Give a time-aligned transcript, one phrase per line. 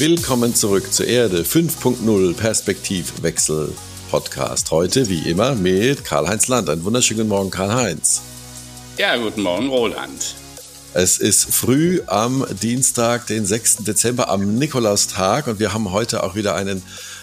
[0.00, 3.74] Willkommen zurück zur Erde 5.0 Perspektivwechsel
[4.12, 4.70] Podcast.
[4.70, 6.70] Heute wie immer mit Karl-Heinz Land.
[6.70, 8.22] Einen wunderschönen Morgen, Karl-Heinz.
[8.96, 10.36] Ja, guten Morgen, Roland.
[10.94, 13.78] Es ist früh am Dienstag, den 6.
[13.78, 16.80] Dezember, am Nikolaustag und wir haben heute auch wieder einen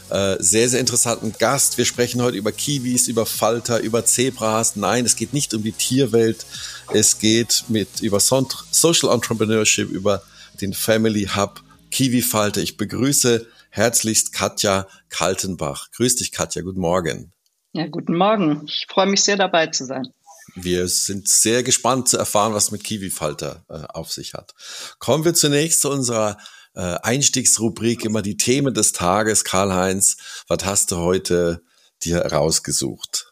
[0.09, 1.77] äh, sehr, sehr interessanten Gast.
[1.77, 4.75] Wir sprechen heute über Kiwis, über Falter, über Zebras.
[4.75, 6.45] Nein, es geht nicht um die Tierwelt.
[6.93, 10.23] Es geht mit über Social Entrepreneurship, über
[10.59, 11.61] den Family Hub
[11.95, 12.61] Kiwi-Falter.
[12.61, 15.91] Ich begrüße herzlichst Katja Kaltenbach.
[15.91, 16.61] Grüß dich, Katja.
[16.61, 17.31] Guten Morgen.
[17.71, 18.63] Ja, guten Morgen.
[18.67, 20.03] Ich freue mich sehr dabei zu sein.
[20.55, 24.53] Wir sind sehr gespannt zu erfahren, was mit Kiwi-Falter äh, auf sich hat.
[24.99, 26.37] Kommen wir zunächst zu unserer
[26.73, 29.45] äh, Einstiegsrubrik, immer die Themen des Tages.
[29.45, 30.17] Karl-Heinz,
[30.49, 31.63] was hast du heute
[32.03, 33.31] dir rausgesucht?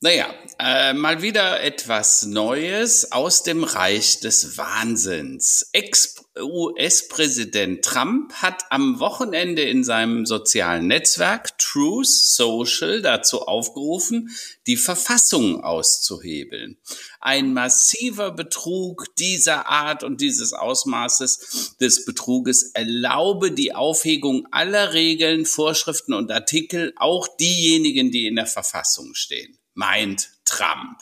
[0.00, 0.26] Naja,
[0.58, 5.68] äh, mal wieder etwas Neues aus dem Reich des Wahnsinns.
[5.72, 14.30] Ex-US-Präsident Trump hat am Wochenende in seinem sozialen Netzwerk Truth Social dazu aufgerufen,
[14.66, 16.78] die Verfassung auszuhebeln.
[17.20, 25.46] Ein massiver Betrug dieser Art und dieses Ausmaßes des Betruges erlaube die Aufhebung aller Regeln,
[25.46, 30.98] Vorschriften und Artikel, auch diejenigen, die in der Verfassung stehen meint Trump.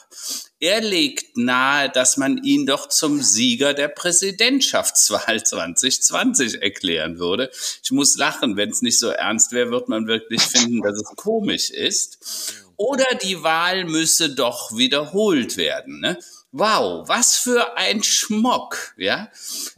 [0.59, 7.51] Er legt nahe, dass man ihn doch zum Sieger der Präsidentschaftswahl 2020 erklären würde.
[7.83, 11.15] Ich muss lachen, wenn es nicht so ernst wäre, wird man wirklich finden, dass es
[11.15, 12.55] komisch ist.
[12.77, 15.99] Oder die Wahl müsse doch wiederholt werden.
[15.99, 16.17] Ne?
[16.51, 19.29] Wow, was für ein Schmock, ja?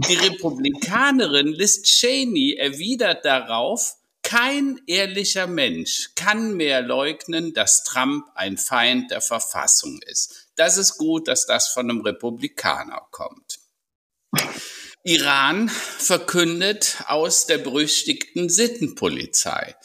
[0.10, 3.96] Die Republikanerin Liz Cheney erwidert darauf,
[4.26, 10.48] kein ehrlicher Mensch kann mehr leugnen, dass Trump ein Feind der Verfassung ist.
[10.56, 13.60] Das ist gut, dass das von einem Republikaner kommt.
[15.04, 19.76] Iran verkündet aus der berüchtigten Sittenpolizei.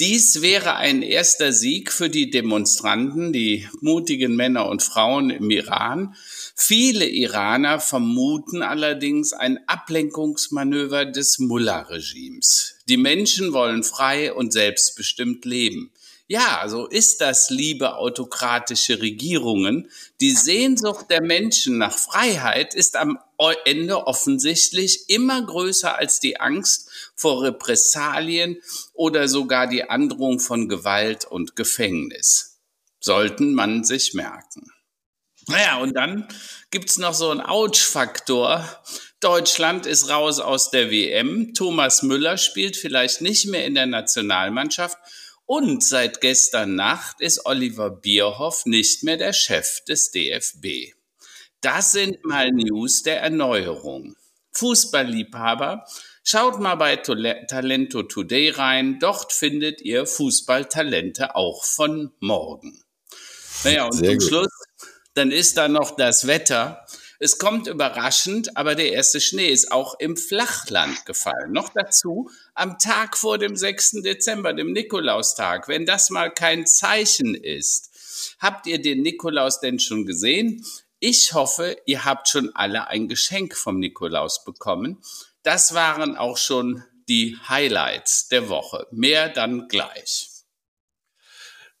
[0.00, 6.16] Dies wäre ein erster Sieg für die Demonstranten, die mutigen Männer und Frauen im Iran.
[6.56, 12.79] Viele Iraner vermuten allerdings ein Ablenkungsmanöver des Mullah-Regimes.
[12.90, 15.92] Die Menschen wollen frei und selbstbestimmt leben.
[16.26, 19.88] Ja, so ist das, liebe autokratische Regierungen.
[20.20, 23.20] Die Sehnsucht der Menschen nach Freiheit ist am
[23.64, 28.60] Ende offensichtlich immer größer als die Angst vor Repressalien
[28.92, 32.58] oder sogar die Androhung von Gewalt und Gefängnis.
[32.98, 34.72] Sollten man sich merken.
[35.46, 36.26] Naja, und dann
[36.72, 38.68] gibt's noch so einen Ouch-Faktor.
[39.20, 41.52] Deutschland ist raus aus der WM.
[41.52, 44.96] Thomas Müller spielt vielleicht nicht mehr in der Nationalmannschaft.
[45.44, 50.94] Und seit gestern Nacht ist Oliver Bierhoff nicht mehr der Chef des DFB.
[51.60, 54.16] Das sind mal News der Erneuerung.
[54.52, 55.84] Fußballliebhaber,
[56.24, 58.98] schaut mal bei Talento Today rein.
[59.00, 62.82] Dort findet ihr Fußballtalente auch von morgen.
[63.64, 64.28] Naja, und Sehr zum gut.
[64.28, 64.52] Schluss,
[65.14, 66.86] dann ist da noch das Wetter.
[67.22, 71.52] Es kommt überraschend, aber der erste Schnee ist auch im Flachland gefallen.
[71.52, 74.00] Noch dazu am Tag vor dem 6.
[74.02, 75.68] Dezember, dem Nikolaustag.
[75.68, 77.90] Wenn das mal kein Zeichen ist.
[78.38, 80.64] Habt ihr den Nikolaus denn schon gesehen?
[80.98, 85.02] Ich hoffe, ihr habt schon alle ein Geschenk vom Nikolaus bekommen.
[85.42, 88.86] Das waren auch schon die Highlights der Woche.
[88.92, 90.30] Mehr dann gleich.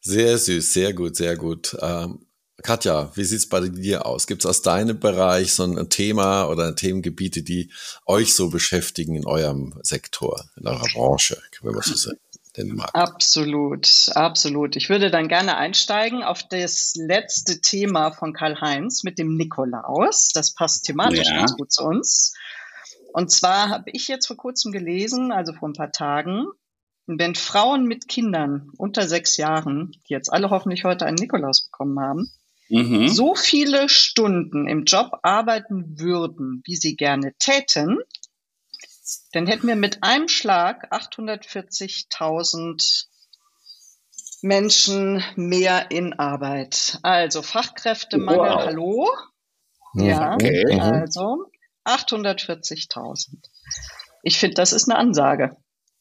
[0.00, 1.74] Sehr süß, sehr gut, sehr gut.
[1.80, 2.26] Ähm,
[2.62, 4.26] Katja, wie sieht's bei dir aus?
[4.26, 7.72] Gibt es aus deinem Bereich so ein Thema oder Themengebiete, die
[8.06, 12.18] euch so beschäftigen in eurem Sektor, in eurer Branche, wenn man so sagen?
[12.92, 14.76] Absolut, absolut.
[14.76, 20.30] Ich würde dann gerne einsteigen auf das letzte Thema von Karl-Heinz mit dem Nikolaus.
[20.34, 21.38] Das passt thematisch ja.
[21.38, 22.34] ganz gut zu uns.
[23.12, 26.46] Und zwar habe ich jetzt vor kurzem gelesen, also vor ein paar Tagen,
[27.06, 31.98] wenn Frauen mit Kindern unter sechs Jahren, die jetzt alle hoffentlich heute einen Nikolaus bekommen
[31.98, 32.30] haben,
[32.70, 33.08] mhm.
[33.08, 37.98] so viele Stunden im Job arbeiten würden, wie sie gerne täten,
[39.32, 43.06] dann hätten wir mit einem Schlag 840.000
[44.42, 46.98] Menschen mehr in Arbeit.
[47.02, 48.64] Also Fachkräftemangel, wow.
[48.64, 49.06] hallo?
[49.94, 50.74] Ja, okay.
[50.74, 50.80] Mhm.
[50.80, 51.46] also
[51.84, 53.36] 840.000.
[54.22, 55.56] Ich finde, das ist eine Ansage.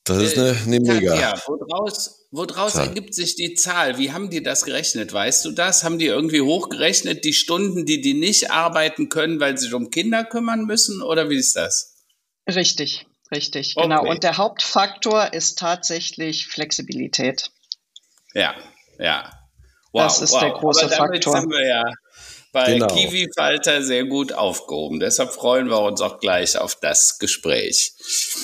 [0.10, 1.16] Das ist eine, eine mega.
[1.16, 2.88] Ja, woraus, Woraus Zahl.
[2.88, 3.98] ergibt sich die Zahl?
[3.98, 5.14] Wie haben die das gerechnet?
[5.14, 5.84] Weißt du das?
[5.84, 9.90] Haben die irgendwie hochgerechnet, die Stunden, die die nicht arbeiten können, weil sie sich um
[9.90, 11.02] Kinder kümmern müssen?
[11.02, 11.96] Oder wie ist das?
[12.48, 13.88] Richtig, richtig, okay.
[13.88, 14.08] genau.
[14.08, 17.52] Und der Hauptfaktor ist tatsächlich Flexibilität.
[18.34, 18.54] Ja,
[19.00, 19.32] ja.
[19.92, 20.40] Wow, das ist wow.
[20.42, 21.42] der große Aber damit Faktor.
[21.42, 21.84] Sind wir ja
[22.52, 22.88] bei genau.
[22.88, 25.00] Kiwi-Falter sehr gut aufgehoben.
[25.00, 27.94] Deshalb freuen wir uns auch gleich auf das Gespräch.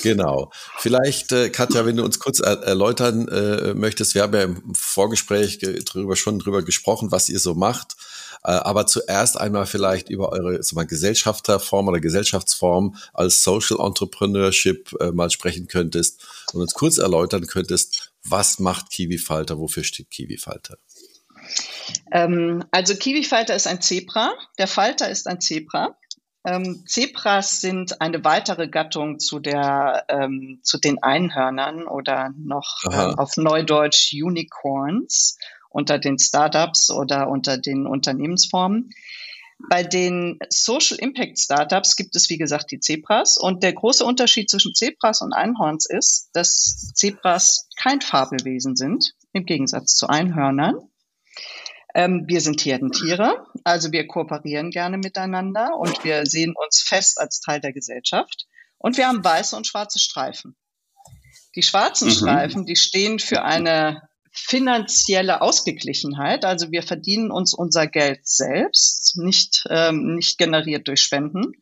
[0.02, 0.50] Genau.
[0.78, 4.74] Vielleicht, äh, Katja, wenn du uns kurz er erläutern äh, möchtest, wir haben ja im
[4.74, 7.96] Vorgespräch drüber, schon drüber gesprochen, was ihr so macht.
[8.44, 15.10] Äh, aber zuerst einmal vielleicht über eure mal, Gesellschafterform oder Gesellschaftsform als Social Entrepreneurship äh,
[15.10, 20.78] mal sprechen könntest und uns kurz erläutern könntest, was macht Kiwi-Falter, wofür steht Kiwi-Falter?
[22.12, 25.96] Ähm, also Kiwi-Falter ist ein Zebra, der Falter ist ein Zebra.
[26.46, 33.14] Ähm, Zebras sind eine weitere Gattung zu, der, ähm, zu den Einhörnern oder noch äh,
[33.16, 35.38] auf Neudeutsch Unicorns
[35.70, 38.90] unter den Startups oder unter den Unternehmensformen.
[39.70, 43.38] Bei den Social Impact Startups gibt es, wie gesagt, die Zebras.
[43.38, 49.46] Und der große Unterschied zwischen Zebras und Einhorns ist, dass Zebras kein Fabelwesen sind, im
[49.46, 50.76] Gegensatz zu Einhörnern.
[51.96, 57.40] Ähm, wir sind Herdentiere, also wir kooperieren gerne miteinander und wir sehen uns fest als
[57.40, 58.44] Teil der Gesellschaft.
[58.76, 60.56] Und wir haben weiße und schwarze Streifen.
[61.54, 62.12] Die schwarzen mhm.
[62.12, 66.44] Streifen, die stehen für eine finanzielle Ausgeglichenheit.
[66.44, 71.52] Also wir verdienen uns unser Geld selbst, nicht, ähm, nicht generiert durch Spenden.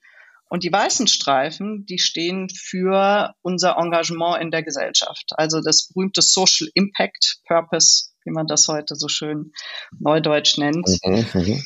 [0.55, 5.33] Und die weißen Streifen, die stehen für unser Engagement in der Gesellschaft.
[5.35, 9.51] Also das berühmte Social Impact Purpose, wie man das heute so schön
[9.99, 10.87] neudeutsch nennt.
[11.03, 11.65] Mhm, mhm.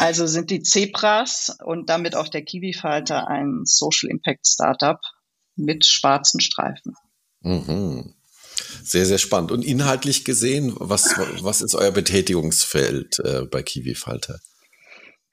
[0.00, 5.00] also sind die Zebras und damit auch der Kiwi-Falter ein Social Impact Startup
[5.54, 6.94] mit schwarzen Streifen.
[7.40, 8.16] Mhm.
[8.84, 9.50] Sehr, sehr spannend.
[9.50, 11.08] Und inhaltlich gesehen, was,
[11.40, 14.40] was ist euer Betätigungsfeld äh, bei Kiwi Falter?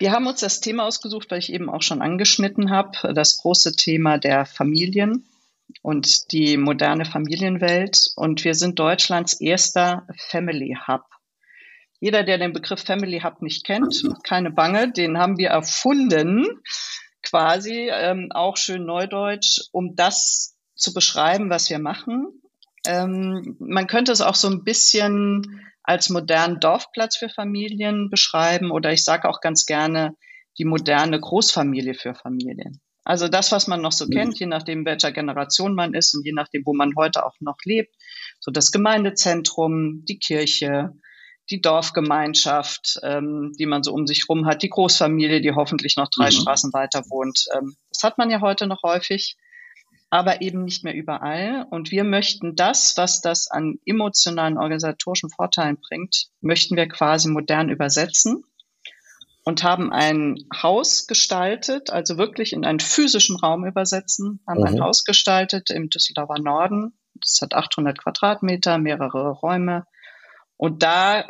[0.03, 3.77] Wir haben uns das Thema ausgesucht, weil ich eben auch schon angeschnitten habe, das große
[3.77, 5.25] Thema der Familien
[5.81, 8.11] und die moderne Familienwelt.
[8.17, 11.05] Und wir sind Deutschlands erster Family Hub.
[12.01, 16.47] Jeder, der den Begriff Family Hub nicht kennt, keine Bange, den haben wir erfunden,
[17.21, 22.41] quasi ähm, auch schön neudeutsch, um das zu beschreiben, was wir machen.
[22.85, 28.91] Ähm, man könnte es auch so ein bisschen als modernen Dorfplatz für Familien beschreiben oder
[28.91, 30.15] ich sage auch ganz gerne
[30.57, 32.81] die moderne Großfamilie für Familien.
[33.05, 34.11] Also das, was man noch so mhm.
[34.11, 37.57] kennt, je nachdem, welcher Generation man ist und je nachdem, wo man heute auch noch
[37.65, 37.93] lebt.
[38.39, 40.93] So das Gemeindezentrum, die Kirche,
[41.49, 46.09] die Dorfgemeinschaft, ähm, die man so um sich rum hat, die Großfamilie, die hoffentlich noch
[46.09, 46.31] drei mhm.
[46.31, 47.45] Straßen weiter wohnt.
[47.57, 49.35] Ähm, das hat man ja heute noch häufig
[50.13, 51.65] aber eben nicht mehr überall.
[51.71, 57.69] Und wir möchten das, was das an emotionalen organisatorischen Vorteilen bringt, möchten wir quasi modern
[57.69, 58.43] übersetzen
[59.43, 64.67] und haben ein Haus gestaltet, also wirklich in einen physischen Raum übersetzen, haben mhm.
[64.67, 66.93] ein Haus gestaltet im Düsseldorfer Norden.
[67.15, 69.87] Das hat 800 Quadratmeter, mehrere Räume.
[70.57, 71.25] Und da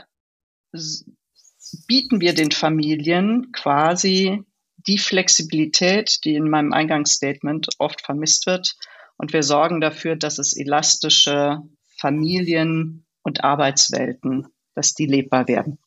[1.87, 4.43] bieten wir den Familien quasi
[4.87, 8.75] die Flexibilität, die in meinem Eingangsstatement oft vermisst wird.
[9.17, 11.61] Und wir sorgen dafür, dass es elastische
[11.97, 15.79] Familien- und Arbeitswelten, dass die lebbar werden.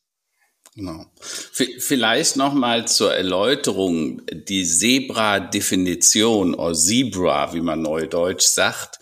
[0.75, 1.07] Genau.
[1.21, 8.99] Vielleicht nochmal zur Erläuterung die Zebra-Definition oder Zebra, wie man neudeutsch sagt.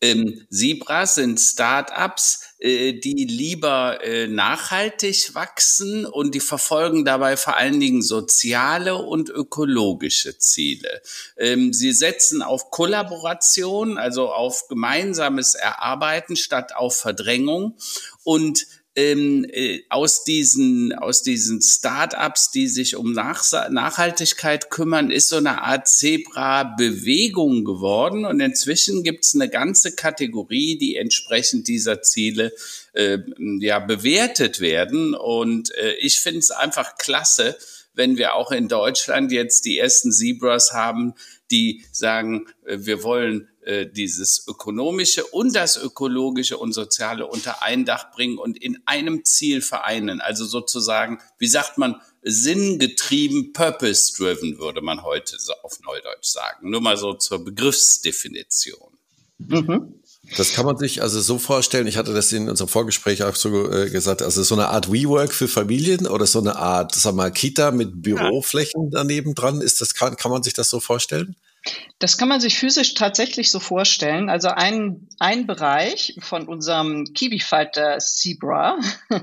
[0.00, 7.80] Ähm, Zebras sind Startups, die lieber äh, nachhaltig wachsen und die verfolgen dabei vor allen
[7.80, 11.00] Dingen soziale und ökologische Ziele.
[11.38, 17.78] Ähm, sie setzen auf Kollaboration, also auf gemeinsames Erarbeiten statt auf Verdrängung
[18.24, 18.66] und
[18.96, 25.36] ähm, äh, aus diesen aus diesen Startups, die sich um Nach Nachhaltigkeit kümmern, ist so
[25.36, 28.24] eine Art Zebra-Bewegung geworden.
[28.24, 32.52] Und inzwischen gibt es eine ganze Kategorie, die entsprechend dieser Ziele
[32.92, 33.18] äh,
[33.60, 35.14] ja bewertet werden.
[35.14, 37.56] Und äh, ich finde es einfach klasse,
[37.94, 41.14] wenn wir auch in Deutschland jetzt die ersten Zebras haben,
[41.50, 47.84] die sagen, äh, wir wollen äh, dieses ökonomische und das ökologische und soziale unter ein
[47.84, 50.20] Dach bringen und in einem Ziel vereinen.
[50.20, 56.70] Also sozusagen, wie sagt man, sinngetrieben, purpose-driven, würde man heute so auf Neudeutsch sagen.
[56.70, 58.96] Nur mal so zur Begriffsdefinition.
[59.38, 60.00] Mhm.
[60.36, 63.70] Das kann man sich also so vorstellen, ich hatte das in unserem Vorgespräch auch so
[63.70, 67.32] äh, gesagt, also so eine Art WeWork für Familien oder so eine Art, sag mal,
[67.32, 69.60] Kita mit Büroflächen daneben dran.
[69.60, 71.36] Ist das, kann, kann man sich das so vorstellen?
[71.98, 74.30] Das kann man sich physisch tatsächlich so vorstellen.
[74.30, 78.78] Also ein, ein Bereich von unserem Kiwi-Fighter Zebra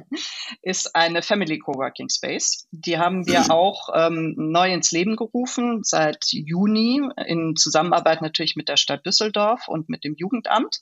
[0.61, 2.67] ist eine Family Coworking Space.
[2.71, 3.51] Die haben wir mhm.
[3.51, 9.67] auch ähm, neu ins Leben gerufen seit Juni in Zusammenarbeit natürlich mit der Stadt Düsseldorf
[9.67, 10.81] und mit dem Jugendamt.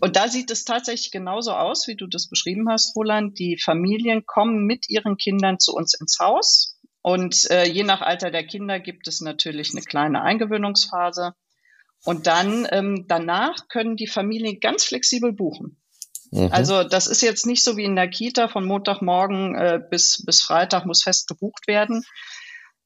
[0.00, 3.40] Und da sieht es tatsächlich genauso aus, wie du das beschrieben hast, Roland.
[3.40, 8.30] Die Familien kommen mit ihren Kindern zu uns ins Haus Und äh, je nach Alter
[8.30, 11.34] der Kinder gibt es natürlich eine kleine Eingewöhnungsphase.
[12.04, 15.76] Und dann ähm, danach können die Familien ganz flexibel buchen.
[16.30, 16.48] Mhm.
[16.52, 20.42] Also das ist jetzt nicht so wie in der Kita von Montagmorgen äh, bis, bis
[20.42, 22.04] Freitag muss fest gebucht werden.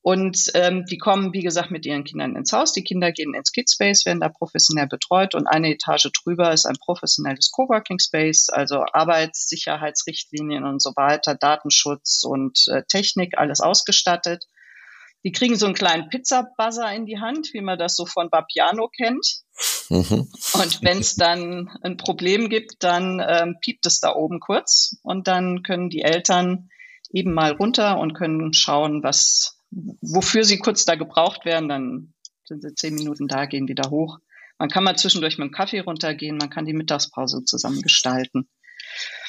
[0.04, 2.74] Und ähm, die kommen, wie gesagt, mit ihren Kindern ins Haus.
[2.74, 6.76] Die Kinder gehen ins Kidspace, werden da professionell betreut und eine Etage drüber ist ein
[6.78, 14.44] professionelles Coworking Space, also Arbeitssicherheitsrichtlinien und so weiter, Datenschutz und äh, Technik, alles ausgestattet.
[15.24, 18.88] Die kriegen so einen kleinen Pizza-Buzzer in die Hand, wie man das so von Bapiano
[18.88, 19.26] kennt.
[19.88, 20.28] Mhm.
[20.52, 25.28] Und wenn es dann ein Problem gibt, dann ähm, piept es da oben kurz und
[25.28, 26.68] dann können die Eltern
[27.10, 29.62] eben mal runter und können schauen, was,
[30.00, 31.68] wofür sie kurz da gebraucht werden.
[31.68, 32.14] Dann
[32.44, 34.18] sind sie zehn Minuten da, gehen wieder hoch.
[34.58, 38.48] Man kann mal zwischendurch mit dem Kaffee runtergehen, man kann die Mittagspause zusammen gestalten.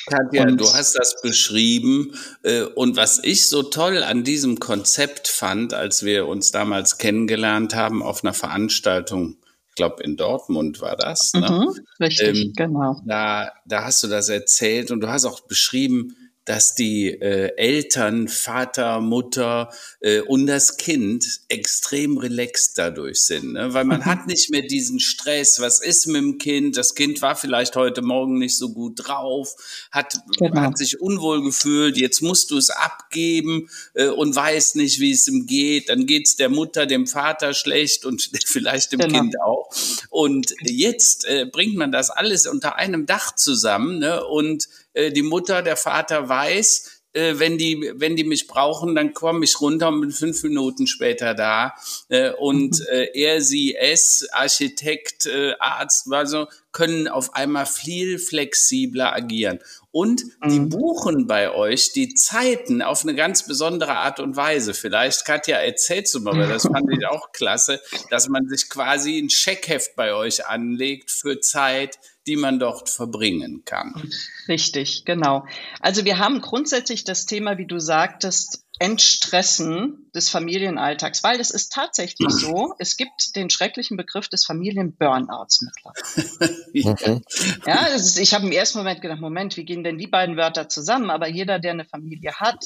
[0.07, 2.13] Katja, und du hast das beschrieben.
[2.43, 7.73] Äh, und was ich so toll an diesem Konzept fand, als wir uns damals kennengelernt
[7.73, 9.37] haben auf einer Veranstaltung,
[9.69, 11.33] ich glaube in Dortmund war das.
[11.33, 11.49] Ne?
[11.49, 13.01] Mhm, richtig, ähm, genau.
[13.07, 18.27] Da, da hast du das erzählt und du hast auch beschrieben, dass die äh, Eltern,
[18.27, 23.73] Vater, Mutter äh, und das Kind extrem relaxed dadurch sind, ne?
[23.73, 25.59] weil man hat nicht mehr diesen Stress.
[25.59, 26.77] Was ist mit dem Kind?
[26.77, 29.55] Das Kind war vielleicht heute Morgen nicht so gut drauf,
[29.91, 30.61] hat, genau.
[30.61, 31.97] hat sich unwohl gefühlt.
[31.97, 35.89] Jetzt musst du es abgeben äh, und weiß nicht, wie es ihm geht.
[35.89, 39.19] Dann geht's der Mutter, dem Vater schlecht und vielleicht dem genau.
[39.19, 39.69] Kind auch.
[40.11, 44.23] Und jetzt äh, bringt man das alles unter einem Dach zusammen ne?
[44.23, 49.13] und äh, die Mutter, der Vater weiß, äh, wenn die, wenn die mich brauchen, dann
[49.13, 51.73] komme ich runter und bin fünf Minuten später da.
[52.09, 52.85] Äh, und mhm.
[52.91, 59.59] äh, er, sie, es, Architekt, äh, Arzt, also können auf einmal viel flexibler agieren.
[59.91, 60.69] Und die mhm.
[60.69, 64.73] buchen bei euch die Zeiten auf eine ganz besondere Art und Weise.
[64.73, 69.17] Vielleicht, Katja, erzählst du mal, weil das fand ich auch klasse, dass man sich quasi
[69.17, 74.11] ein Checkheft bei euch anlegt für Zeit, die man dort verbringen kann.
[74.47, 75.45] Richtig, genau.
[75.79, 81.71] Also wir haben grundsätzlich das Thema, wie du sagtest, Entstressen des Familienalltags, weil es ist
[81.71, 87.21] tatsächlich so, es gibt den schrecklichen Begriff des Familienburnouts mittlerweile.
[87.65, 90.67] ja, ist, ich habe im ersten Moment gedacht, Moment, wie gehen denn die beiden Wörter
[90.67, 91.09] zusammen?
[91.09, 92.65] Aber jeder, der eine Familie hat,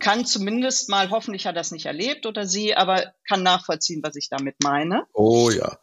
[0.00, 4.16] kann zumindest mal, hoffentlich hat er das nicht erlebt oder sie, aber kann nachvollziehen, was
[4.16, 5.04] ich damit meine.
[5.12, 5.78] Oh ja.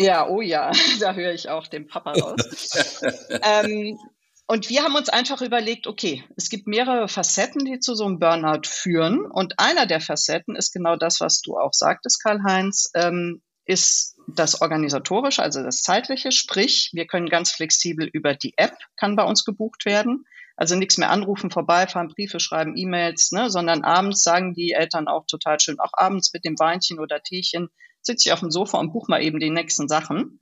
[0.00, 2.70] Ja, oh ja, da höre ich auch den Papa raus.
[3.42, 3.98] ähm,
[4.46, 8.18] und wir haben uns einfach überlegt, okay, es gibt mehrere Facetten, die zu so einem
[8.18, 9.26] Burnout führen.
[9.26, 14.62] Und einer der Facetten ist genau das, was du auch sagtest, Karl-Heinz, ähm, ist das
[14.62, 16.32] organisatorische, also das zeitliche.
[16.32, 20.24] Sprich, wir können ganz flexibel über die App, kann bei uns gebucht werden.
[20.56, 25.26] Also nichts mehr anrufen, vorbeifahren, Briefe schreiben, E-Mails, ne, sondern abends sagen die Eltern auch
[25.26, 27.68] total schön, auch abends mit dem Weinchen oder Teechen,
[28.02, 30.40] sitze ich auf dem Sofa und buche mal eben die nächsten Sachen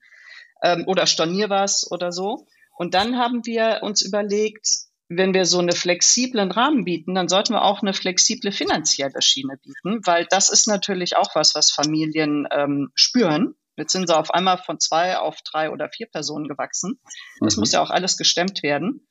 [0.62, 2.46] ähm, oder stornier was oder so.
[2.76, 4.68] Und dann haben wir uns überlegt,
[5.08, 9.56] wenn wir so eine flexiblen Rahmen bieten, dann sollten wir auch eine flexible finanzielle Schiene
[9.56, 13.54] bieten, weil das ist natürlich auch was, was Familien ähm, spüren.
[13.76, 17.00] Jetzt sind sie auf einmal von zwei auf drei oder vier Personen gewachsen.
[17.40, 17.60] Das mhm.
[17.60, 19.06] muss ja auch alles gestemmt werden.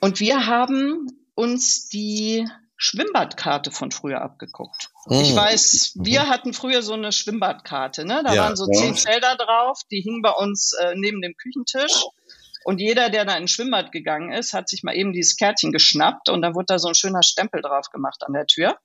[0.00, 2.46] Und wir haben uns die
[2.80, 4.90] Schwimmbadkarte von früher abgeguckt.
[5.06, 5.20] Oh.
[5.20, 6.28] Ich weiß, wir mhm.
[6.28, 8.22] hatten früher so eine Schwimmbadkarte, ne?
[8.24, 8.80] Da ja, waren so ja.
[8.80, 12.04] zehn Felder drauf, die hingen bei uns äh, neben dem Küchentisch.
[12.64, 15.72] Und jeder, der da in ein Schwimmbad gegangen ist, hat sich mal eben dieses Kärtchen
[15.72, 18.78] geschnappt und dann wurde da so ein schöner Stempel drauf gemacht an der Tür.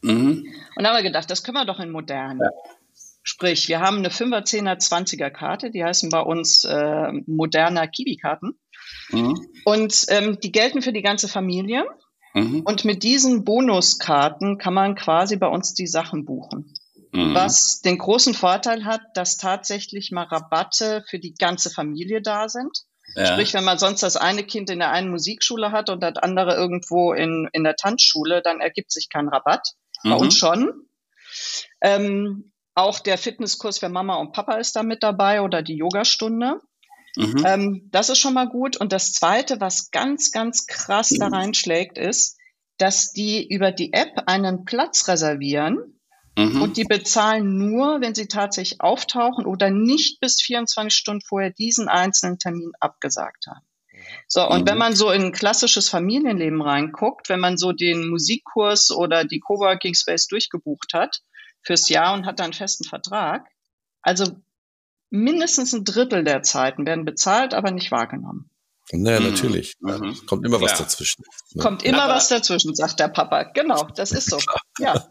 [0.00, 0.46] Mhm.
[0.76, 2.38] Und da haben wir gedacht, das können wir doch in modern.
[2.38, 2.50] Ja.
[3.22, 8.58] Sprich, wir haben eine 5er, 10er, 20er Karte, die heißen bei uns äh, moderner Kiwi-Karten.
[9.10, 9.48] Mhm.
[9.64, 11.84] Und ähm, die gelten für die ganze Familie.
[12.34, 12.62] Mhm.
[12.64, 16.74] Und mit diesen Bonuskarten kann man quasi bei uns die Sachen buchen.
[17.12, 17.34] Mhm.
[17.34, 22.76] Was den großen Vorteil hat, dass tatsächlich mal Rabatte für die ganze Familie da sind.
[23.14, 23.26] Ja.
[23.26, 26.54] Sprich, wenn man sonst das eine Kind in der einen Musikschule hat und das andere
[26.56, 29.68] irgendwo in, in der Tanzschule, dann ergibt sich kein Rabatt.
[30.02, 30.10] Mhm.
[30.10, 30.72] Bei uns schon.
[31.80, 36.60] Ähm, auch der Fitnesskurs für Mama und Papa ist da mit dabei oder die Yogastunde.
[37.16, 37.44] Mhm.
[37.46, 38.76] Ähm, das ist schon mal gut.
[38.76, 42.38] Und das Zweite, was ganz, ganz krass da reinschlägt, ist,
[42.78, 46.00] dass die über die App einen Platz reservieren
[46.36, 46.62] mhm.
[46.62, 51.88] und die bezahlen nur, wenn sie tatsächlich auftauchen oder nicht bis 24 Stunden vorher diesen
[51.88, 53.64] einzelnen Termin abgesagt haben.
[54.26, 54.68] So, und mhm.
[54.68, 59.40] wenn man so in ein klassisches Familienleben reinguckt, wenn man so den Musikkurs oder die
[59.40, 61.20] Coworking Space durchgebucht hat
[61.62, 63.46] fürs Jahr und hat dann einen festen Vertrag,
[64.02, 64.36] also
[65.10, 68.50] mindestens ein Drittel der Zeiten werden bezahlt, aber nicht wahrgenommen.
[68.92, 69.30] Naja, mhm.
[69.30, 69.74] natürlich.
[69.80, 70.26] Mhm.
[70.26, 71.24] Kommt immer was dazwischen.
[71.54, 71.62] Ne?
[71.62, 73.44] Kommt immer aber, was dazwischen, sagt der Papa.
[73.44, 74.38] Genau, das ist so.
[74.78, 75.06] Ja,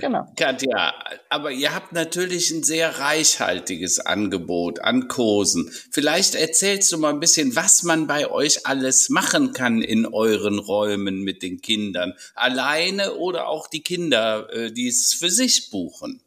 [0.00, 0.26] genau.
[0.36, 0.92] Katja,
[1.30, 5.70] aber ihr habt natürlich ein sehr reichhaltiges Angebot an Kursen.
[5.92, 10.58] Vielleicht erzählst du mal ein bisschen, was man bei euch alles machen kann in euren
[10.58, 12.14] Räumen mit den Kindern.
[12.34, 16.20] Alleine oder auch die Kinder, äh, die es für sich buchen.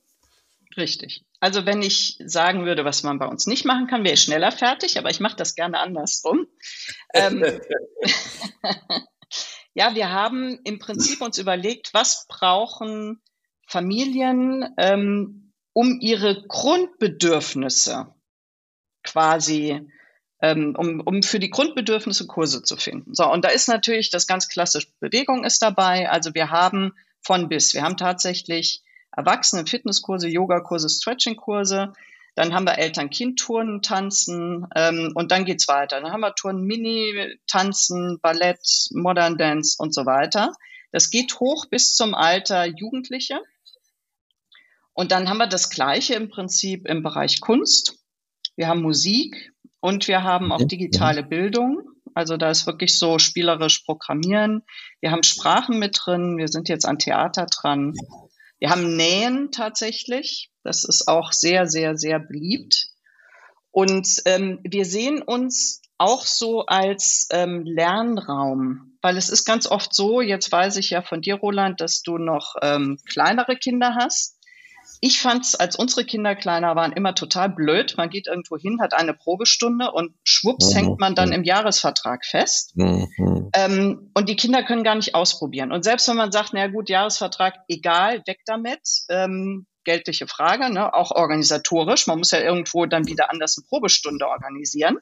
[0.77, 1.25] Richtig.
[1.39, 4.51] Also wenn ich sagen würde, was man bei uns nicht machen kann, wäre ich schneller
[4.51, 6.48] fertig, aber ich mache das gerne andersrum.
[7.13, 7.44] ähm,
[9.74, 13.22] ja, wir haben im Prinzip uns überlegt, was brauchen
[13.67, 18.13] Familien, ähm, um ihre Grundbedürfnisse
[19.03, 19.82] quasi,
[20.41, 23.13] ähm, um, um für die Grundbedürfnisse Kurse zu finden.
[23.13, 26.10] So, und da ist natürlich das ganz klassische Bewegung ist dabei.
[26.10, 27.74] Also wir haben von bis.
[27.74, 28.82] Wir haben tatsächlich
[29.16, 31.94] Erwachsene Fitnesskurse, Yogakurse, Stretchingkurse.
[32.36, 36.02] Dann haben wir Eltern-Kind-Touren, Tanzen ähm, und dann geht's weiter.
[36.02, 40.54] Dann haben wir Touren Mini, Tanzen, Ballett, Modern Dance und so weiter.
[40.92, 43.40] Das geht hoch bis zum Alter Jugendliche.
[44.94, 48.00] Und dann haben wir das Gleiche im Prinzip im Bereich Kunst.
[48.56, 51.84] Wir haben Musik und wir haben auch digitale Bildung.
[52.14, 54.64] Also da ist wirklich so spielerisch Programmieren.
[55.02, 56.38] Wir haben Sprachen mit drin.
[56.38, 57.94] Wir sind jetzt an Theater dran.
[58.66, 60.50] Wir haben Nähen tatsächlich.
[60.64, 62.88] Das ist auch sehr, sehr, sehr beliebt.
[63.70, 69.94] Und ähm, wir sehen uns auch so als ähm, Lernraum, weil es ist ganz oft
[69.94, 74.35] so, jetzt weiß ich ja von dir, Roland, dass du noch ähm, kleinere Kinder hast.
[75.02, 77.96] Ich fand es, als unsere Kinder kleiner waren, immer total blöd.
[77.98, 80.75] Man geht irgendwo hin, hat eine Probestunde und schwupps mhm.
[80.78, 82.75] hängt man dann im Jahresvertrag fest.
[82.75, 83.50] Mhm.
[83.54, 85.72] Ähm, und die Kinder können gar nicht ausprobieren.
[85.72, 88.82] Und selbst wenn man sagt, na gut, Jahresvertrag, egal, weg damit.
[89.10, 90.94] Ähm, geldliche Frage, ne?
[90.94, 92.08] auch organisatorisch.
[92.08, 94.98] Man muss ja irgendwo dann wieder anders eine Probestunde organisieren.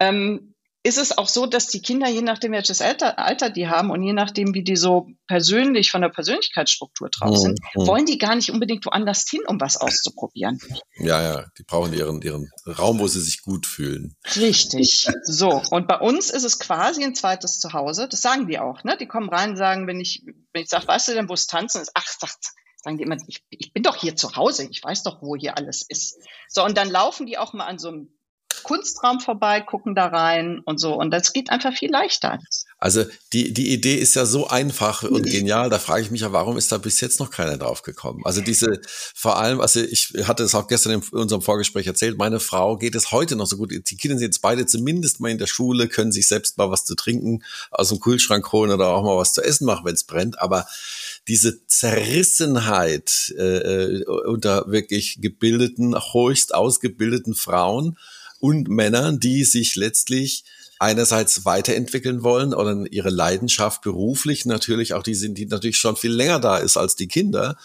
[0.00, 0.51] Ähm,
[0.84, 4.02] ist es auch so, dass die Kinder, je nachdem welches Alter, Alter die haben und
[4.02, 7.86] je nachdem, wie die so persönlich von der Persönlichkeitsstruktur drauf sind, mhm.
[7.86, 10.58] wollen die gar nicht unbedingt woanders hin, um was auszuprobieren.
[10.96, 14.16] Ja, ja, die brauchen ihren, ihren Raum, wo sie sich gut fühlen.
[14.34, 15.08] Richtig.
[15.22, 15.62] So.
[15.70, 18.08] Und bei uns ist es quasi ein zweites Zuhause.
[18.08, 18.96] Das sagen die auch, ne?
[18.98, 21.46] Die kommen rein und sagen, wenn ich, wenn ich sage, weißt du denn, wo es
[21.46, 21.92] tanzen ist?
[21.94, 25.22] Ach, sagt, sagen die immer, ich, ich bin doch hier zu Hause, ich weiß doch,
[25.22, 26.18] wo hier alles ist.
[26.48, 28.08] So, und dann laufen die auch mal an so einem
[28.62, 30.94] Kunstraum vorbei, gucken da rein und so.
[30.94, 32.38] Und das geht einfach viel leichter.
[32.78, 35.70] Also die, die Idee ist ja so einfach und genial.
[35.70, 38.22] Da frage ich mich ja, warum ist da bis jetzt noch keiner drauf gekommen?
[38.24, 38.80] Also diese,
[39.14, 42.94] vor allem, also ich hatte es auch gestern in unserem Vorgespräch erzählt, meine Frau geht
[42.94, 43.70] es heute noch so gut.
[43.72, 46.84] Die Kinder sind jetzt beide zumindest mal in der Schule, können sich selbst mal was
[46.84, 50.04] zu trinken aus dem Kühlschrank holen oder auch mal was zu essen machen, wenn es
[50.04, 50.40] brennt.
[50.40, 50.66] Aber
[51.28, 57.96] diese Zerrissenheit äh, äh unter wirklich gebildeten, höchst ausgebildeten Frauen,
[58.42, 60.42] und Männern, die sich letztlich
[60.80, 66.10] einerseits weiterentwickeln wollen oder ihre Leidenschaft beruflich natürlich auch die sind, die natürlich schon viel
[66.10, 67.56] länger da ist als die Kinder,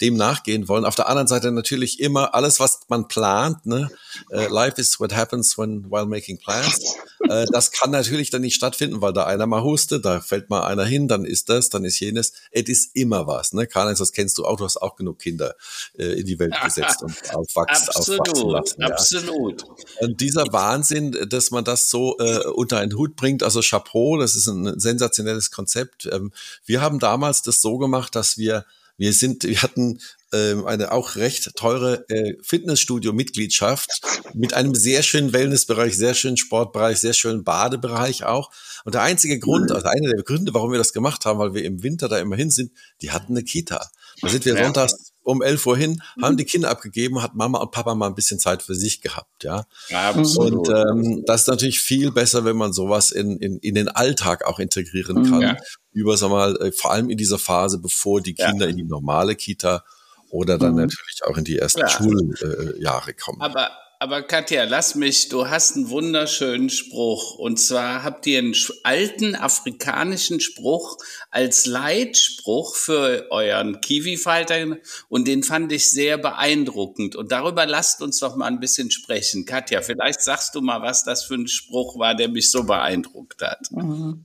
[0.00, 0.84] dem nachgehen wollen.
[0.84, 3.64] Auf der anderen Seite natürlich immer alles, was man plant.
[3.64, 3.90] Ne?
[4.30, 6.96] Uh, life is what happens when while making plans.
[7.24, 10.64] Uh, das kann natürlich dann nicht stattfinden, weil da einer mal hustet, da fällt mal
[10.66, 12.32] einer hin, dann ist das, dann ist jenes.
[12.50, 13.54] Es ist immer was.
[13.54, 13.66] Ne?
[13.66, 14.56] Karl, das kennst du auch.
[14.56, 15.54] Du hast auch genug Kinder
[15.98, 18.80] uh, in die Welt gesetzt und aufwachsen, absolut, aufwachsen lassen.
[18.80, 18.88] Ja.
[18.88, 19.64] Absolut.
[20.00, 22.16] Und dieser Wahnsinn, dass man das so
[22.54, 26.06] unter einen Hut bringt, also Chapeau, das ist ein sensationelles Konzept.
[26.12, 26.32] Ähm,
[26.64, 28.64] wir haben damals das so gemacht, dass wir
[28.96, 29.98] wir sind, wir hatten
[30.32, 33.90] ähm, eine auch recht teure äh, Fitnessstudio-Mitgliedschaft
[34.34, 38.50] mit einem sehr schönen Wellnessbereich, sehr schönen Sportbereich, sehr schönen Badebereich auch.
[38.84, 41.64] Und der einzige Grund, also einer der Gründe, warum wir das gemacht haben, weil wir
[41.64, 43.90] im Winter da immerhin sind, die hatten eine Kita.
[44.22, 44.64] Da sind wir ja.
[44.64, 46.36] sonntags um 11 Uhr hin, haben mhm.
[46.38, 49.66] die Kinder abgegeben, hat Mama und Papa mal ein bisschen Zeit für sich gehabt, ja.
[49.92, 50.68] Absolut.
[50.68, 54.44] Und ähm, das ist natürlich viel besser, wenn man sowas in, in, in den Alltag
[54.46, 55.30] auch integrieren mhm.
[55.30, 55.40] kann.
[55.40, 55.56] Ja.
[55.92, 58.70] Über, sag mal, äh, vor allem in dieser Phase, bevor die Kinder ja.
[58.70, 59.84] in die normale Kita
[60.30, 60.82] oder dann mhm.
[60.82, 61.88] natürlich auch in die ersten ja.
[61.88, 63.40] Schuljahre kommen.
[63.40, 67.36] Aber aber Katja, lass mich, du hast einen wunderschönen Spruch.
[67.36, 70.98] Und zwar habt ihr einen alten afrikanischen Spruch
[71.30, 74.76] als Leitspruch für euren Kiwi-Falter
[75.08, 77.16] und den fand ich sehr beeindruckend.
[77.16, 79.46] Und darüber lasst uns doch mal ein bisschen sprechen.
[79.46, 83.42] Katja, vielleicht sagst du mal, was das für ein Spruch war, der mich so beeindruckt
[83.42, 83.70] hat.
[83.70, 84.24] Mhm.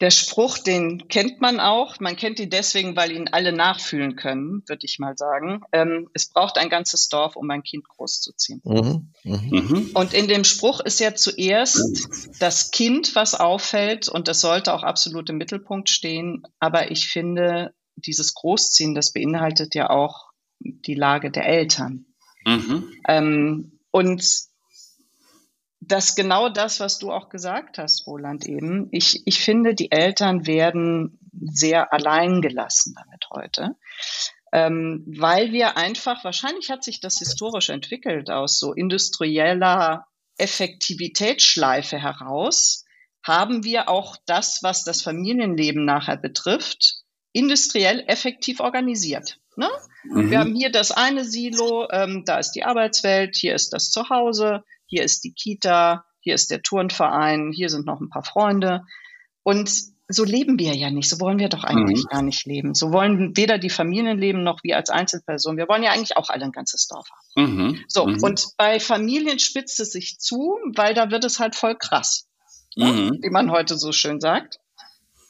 [0.00, 2.00] Der Spruch, den kennt man auch.
[2.00, 5.62] Man kennt ihn deswegen, weil ihn alle nachfühlen können, würde ich mal sagen.
[5.72, 8.60] Ähm, es braucht ein ganzes Dorf, um ein Kind großzuziehen.
[8.64, 9.12] Mhm.
[9.24, 9.90] Mhm.
[9.94, 14.82] Und in dem Spruch ist ja zuerst das Kind, was auffällt, und das sollte auch
[14.82, 16.42] absolut im Mittelpunkt stehen.
[16.58, 20.30] Aber ich finde, dieses Großziehen, das beinhaltet ja auch
[20.60, 22.04] die Lage der Eltern.
[22.44, 22.92] Mhm.
[23.08, 24.22] Ähm, und
[25.80, 28.88] dass genau das, was du auch gesagt hast, Roland, eben.
[28.92, 33.76] Ich, ich finde, die Eltern werden sehr allein gelassen damit heute.
[34.52, 40.06] Ähm, weil wir einfach, wahrscheinlich hat sich das historisch entwickelt aus so industrieller
[40.38, 42.84] Effektivitätsschleife heraus,
[43.22, 49.40] haben wir auch das, was das Familienleben nachher betrifft, industriell effektiv organisiert.
[49.56, 49.68] Ne?
[50.04, 50.30] Mhm.
[50.30, 54.62] Wir haben hier das eine Silo, ähm, da ist die Arbeitswelt, hier ist das Zuhause,
[54.86, 58.84] hier ist die Kita, hier ist der Turnverein, hier sind noch ein paar Freunde.
[59.42, 59.70] Und
[60.08, 61.08] so leben wir ja nicht.
[61.08, 62.08] So wollen wir doch eigentlich mhm.
[62.08, 62.74] gar nicht leben.
[62.74, 65.58] So wollen weder die Familien leben noch wir als Einzelpersonen.
[65.58, 67.56] Wir wollen ja eigentlich auch alle ein ganzes Dorf haben.
[67.56, 67.84] Mhm.
[67.88, 68.22] So, mhm.
[68.22, 72.28] und bei Familien spitzt es sich zu, weil da wird es halt voll krass.
[72.76, 72.92] Ne?
[72.92, 73.18] Mhm.
[73.22, 74.60] Wie man heute so schön sagt.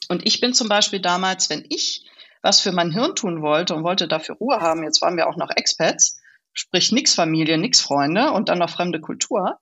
[0.09, 2.05] Und ich bin zum Beispiel damals, wenn ich
[2.43, 5.37] was für mein Hirn tun wollte und wollte dafür Ruhe haben, jetzt waren wir auch
[5.37, 6.21] noch Expats,
[6.57, 9.61] sprich nix Familie, nix Freunde und dann noch fremde Kultur.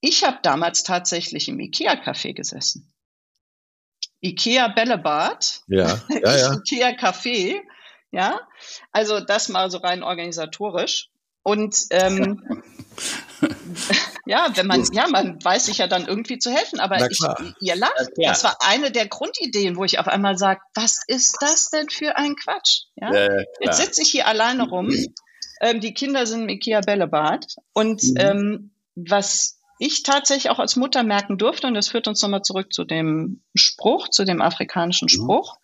[0.00, 2.92] Ich habe damals tatsächlich im Ikea-Café gesessen.
[4.20, 6.54] Ikea Bällebad, ja, ja, ja.
[6.54, 7.60] Ikea Café,
[8.12, 8.40] ja,
[8.92, 11.08] also das mal so rein organisatorisch.
[11.42, 12.42] Und ähm,
[14.26, 17.20] ja, wenn man, ja, man weiß sich ja dann irgendwie zu helfen, aber ich,
[17.60, 18.10] ihr lacht.
[18.16, 21.88] Ja, das war eine der Grundideen, wo ich auf einmal sage, was ist das denn
[21.88, 22.86] für ein Quatsch?
[22.96, 23.12] Ja?
[23.12, 24.90] Äh, Jetzt sitze ich hier alleine rum.
[25.60, 28.14] Ähm, die Kinder sind im Ikea Bällebad und mhm.
[28.18, 32.72] ähm, was ich tatsächlich auch als Mutter merken durfte, und das führt uns nochmal zurück
[32.72, 35.22] zu dem Spruch, zu dem afrikanischen mhm.
[35.22, 35.58] Spruch.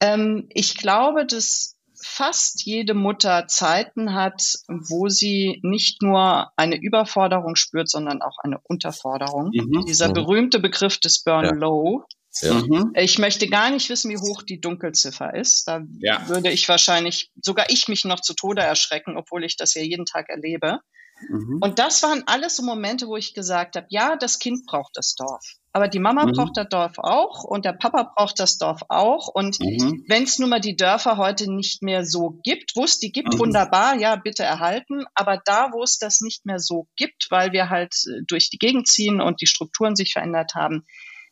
[0.00, 7.56] Ähm, ich glaube, dass fast jede Mutter Zeiten hat, wo sie nicht nur eine Überforderung
[7.56, 9.50] spürt, sondern auch eine Unterforderung.
[9.54, 9.84] Mhm.
[9.86, 10.14] Dieser mhm.
[10.14, 11.58] berühmte Begriff des Burn.
[11.58, 12.04] Low.
[12.40, 12.54] Ja.
[12.54, 12.92] Mhm.
[12.96, 15.68] Ich möchte gar nicht wissen, wie hoch die Dunkelziffer ist.
[15.68, 16.28] Da ja.
[16.28, 20.06] würde ich wahrscheinlich, sogar ich mich noch zu Tode erschrecken, obwohl ich das ja jeden
[20.06, 20.80] Tag erlebe.
[21.28, 21.58] Mhm.
[21.60, 25.14] Und das waren alles so Momente, wo ich gesagt habe, ja, das Kind braucht das
[25.14, 25.44] Dorf.
[25.72, 26.32] Aber die Mama mhm.
[26.32, 29.28] braucht das Dorf auch und der Papa braucht das Dorf auch.
[29.28, 30.04] Und mhm.
[30.08, 33.34] wenn es nun mal die Dörfer heute nicht mehr so gibt, wo es die gibt,
[33.34, 33.38] mhm.
[33.40, 35.04] wunderbar, ja, bitte erhalten.
[35.14, 38.58] Aber da, wo es das nicht mehr so gibt, weil wir halt äh, durch die
[38.58, 40.84] Gegend ziehen und die Strukturen sich verändert haben,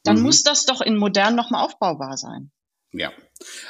[0.05, 0.23] dann mhm.
[0.23, 2.51] muss das doch in modern nochmal aufbaubar sein.
[2.93, 3.11] Ja.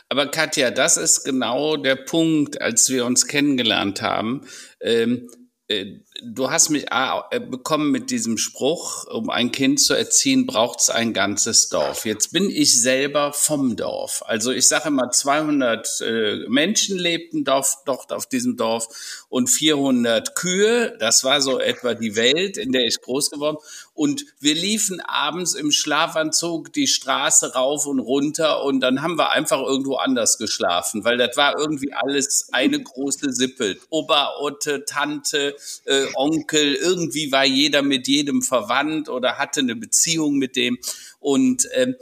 [0.08, 4.46] Aber Katja, das ist genau der Punkt, als wir uns kennengelernt haben.
[4.80, 5.28] Ähm,
[5.68, 10.80] äh, du hast mich äh, bekommen mit diesem Spruch, um ein Kind zu erziehen, braucht
[10.80, 12.04] es ein ganzes Dorf.
[12.04, 14.22] Jetzt bin ich selber vom Dorf.
[14.26, 20.34] Also ich sage immer, 200 äh, Menschen lebten dort, dort auf diesem Dorf und 400
[20.34, 20.96] Kühe.
[20.98, 23.58] Das war so etwa die Welt, in der ich groß geworden
[23.94, 29.30] und wir liefen abends im Schlafanzug die Straße rauf und runter und dann haben wir
[29.30, 33.76] einfach irgendwo anders geschlafen, weil das war irgendwie alles eine große Sippe.
[33.90, 40.56] Otte, Tante, äh, Onkel, irgendwie war jeder mit jedem verwandt oder hatte eine Beziehung mit
[40.56, 40.78] dem.
[41.20, 41.94] Und äh,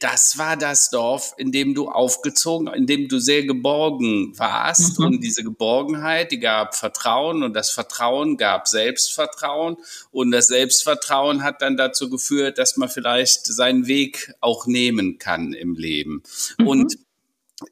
[0.00, 4.98] das war das Dorf, in dem du aufgezogen, in dem du sehr geborgen warst.
[4.98, 5.04] Mhm.
[5.04, 9.76] Und diese Geborgenheit, die gab Vertrauen und das Vertrauen gab Selbstvertrauen.
[10.10, 15.52] Und das Selbstvertrauen hat dann dazu geführt, dass man vielleicht seinen Weg auch nehmen kann
[15.52, 16.22] im Leben.
[16.58, 16.66] Mhm.
[16.66, 16.98] Und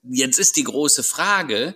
[0.03, 1.75] jetzt ist die große Frage, äh,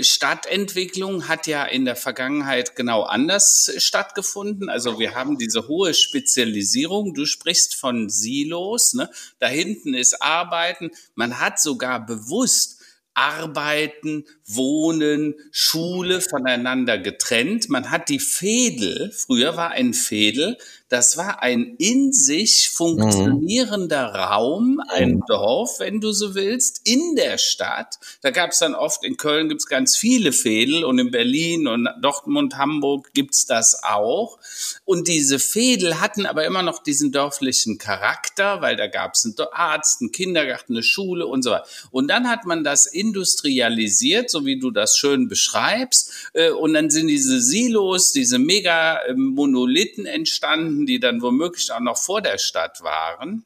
[0.00, 4.68] Stadtentwicklung hat ja in der Vergangenheit genau anders stattgefunden.
[4.68, 7.14] Also wir haben diese hohe Spezialisierung.
[7.14, 8.94] Du sprichst von Silos.
[8.94, 9.08] Ne?
[9.38, 10.90] Da hinten ist Arbeiten.
[11.14, 12.80] Man hat sogar bewusst
[13.14, 17.68] Arbeiten, Wohnen, Schule voneinander getrennt.
[17.68, 20.56] Man hat die Fädel, früher war ein Fädel,
[20.92, 24.14] das war ein in sich funktionierender mhm.
[24.14, 25.22] Raum, ein.
[25.26, 27.98] Dorf, wenn du so willst, in der Stadt.
[28.20, 31.66] Da gab es dann oft, in Köln gibt es ganz viele Fädel und in Berlin
[31.66, 34.38] und Dortmund, Hamburg gibt's das auch.
[34.84, 39.34] Und diese Fädel hatten aber immer noch diesen dörflichen Charakter, weil da gab es einen
[39.52, 41.66] Arzt, einen Kindergarten, eine Schule und so weiter.
[41.90, 46.12] Und dann hat man das industrialisiert, so wie du das schön beschreibst.
[46.34, 52.22] Äh, und dann sind diese Silos, diese Mega-Monolithen entstanden, die dann womöglich auch noch vor
[52.22, 53.44] der Stadt waren.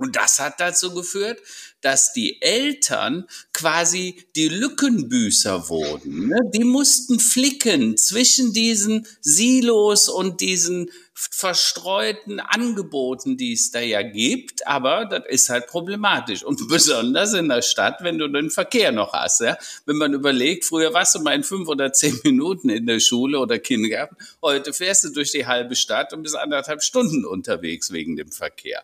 [0.00, 1.38] Und das hat dazu geführt,
[1.82, 6.28] dass die Eltern quasi die Lückenbüßer wurden.
[6.28, 6.38] Ne?
[6.54, 14.66] Die mussten flicken zwischen diesen Silos und diesen verstreuten Angeboten, die es da ja gibt,
[14.66, 19.12] aber das ist halt problematisch und besonders in der Stadt, wenn du den Verkehr noch
[19.12, 19.42] hast.
[19.42, 19.58] Ja?
[19.84, 23.38] Wenn man überlegt, früher warst du mal in fünf oder zehn Minuten in der Schule
[23.38, 28.16] oder Kindergarten, heute fährst du durch die halbe Stadt und bist anderthalb Stunden unterwegs wegen
[28.16, 28.82] dem Verkehr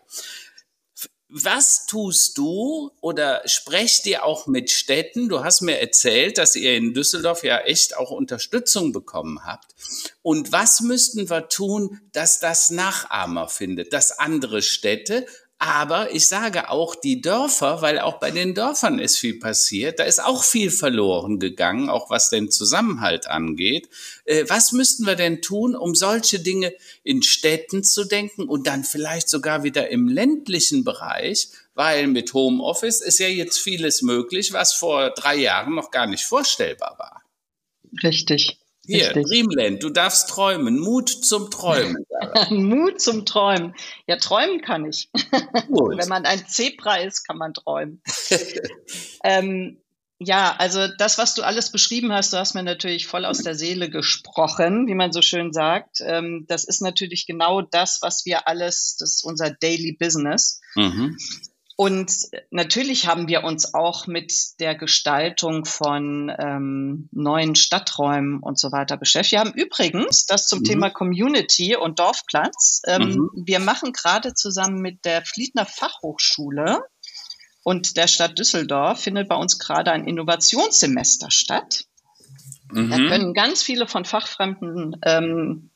[1.29, 5.27] was tust du oder sprecht ihr auch mit Städten?
[5.27, 9.75] Du hast mir erzählt, dass ihr in Düsseldorf ja echt auch Unterstützung bekommen habt.
[10.21, 15.25] Und was müssten wir tun, dass das Nachahmer findet, dass andere Städte
[15.59, 19.97] aber ich sage auch die Dörfer, weil auch bei den Dörfern ist viel passiert.
[19.97, 23.89] Da ist auch viel verloren gegangen, auch was den Zusammenhalt angeht.
[24.25, 28.83] Äh, was müssten wir denn tun, um solche Dinge in Städten zu denken und dann
[28.83, 31.49] vielleicht sogar wieder im ländlichen Bereich?
[31.73, 36.23] Weil mit Homeoffice ist ja jetzt vieles möglich, was vor drei Jahren noch gar nicht
[36.23, 37.23] vorstellbar war.
[38.03, 38.59] Richtig.
[38.87, 40.79] Hier, Dreamland, du darfst träumen.
[40.79, 42.05] Mut zum Träumen.
[42.49, 43.75] Mut zum Träumen.
[44.07, 45.09] Ja, träumen kann ich.
[45.13, 48.01] Wenn man ein Zebra ist, kann man träumen.
[49.23, 49.81] ähm,
[50.19, 53.53] ja, also das, was du alles beschrieben hast, du hast mir natürlich voll aus der
[53.53, 55.97] Seele gesprochen, wie man so schön sagt.
[56.01, 60.59] Ähm, das ist natürlich genau das, was wir alles, das ist unser Daily Business.
[60.75, 61.17] Mhm.
[61.79, 62.11] Und
[62.49, 68.97] natürlich haben wir uns auch mit der Gestaltung von ähm, neuen Stadträumen und so weiter
[68.97, 69.33] beschäftigt.
[69.33, 70.63] Wir haben übrigens das zum mhm.
[70.63, 72.81] Thema Community und Dorfplatz.
[72.87, 73.29] Ähm, mhm.
[73.45, 76.81] Wir machen gerade zusammen mit der Fliedner Fachhochschule
[77.61, 81.85] und der Stadt Düsseldorf findet bei uns gerade ein Innovationssemester statt.
[82.71, 82.89] Mhm.
[82.89, 85.69] Da können ganz viele von fachfremden ähm,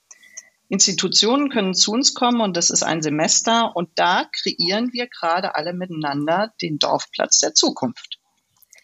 [0.72, 5.54] Institutionen können zu uns kommen und das ist ein Semester und da kreieren wir gerade
[5.56, 8.20] alle miteinander den Dorfplatz der Zukunft.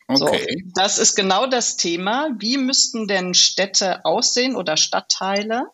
[0.09, 0.45] Okay.
[0.65, 2.29] So, das ist genau das Thema.
[2.39, 5.67] Wie müssten denn Städte aussehen oder Stadtteile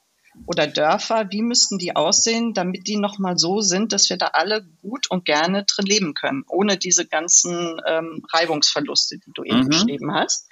[0.46, 1.32] oder Dörfer?
[1.32, 5.26] Wie müssten die aussehen, damit die nochmal so sind, dass wir da alle gut und
[5.26, 9.70] gerne drin leben können, ohne diese ganzen ähm, Reibungsverluste, die du eben mhm.
[9.70, 10.48] beschrieben hast?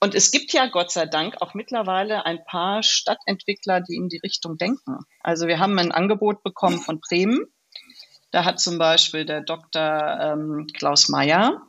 [0.00, 4.16] Und es gibt ja Gott sei Dank auch mittlerweile ein paar Stadtentwickler, die in die
[4.16, 5.00] Richtung denken.
[5.20, 7.44] Also wir haben ein Angebot bekommen von Bremen.
[8.30, 10.18] Da hat zum Beispiel der Dr.
[10.20, 11.60] Ähm, Klaus Mayer,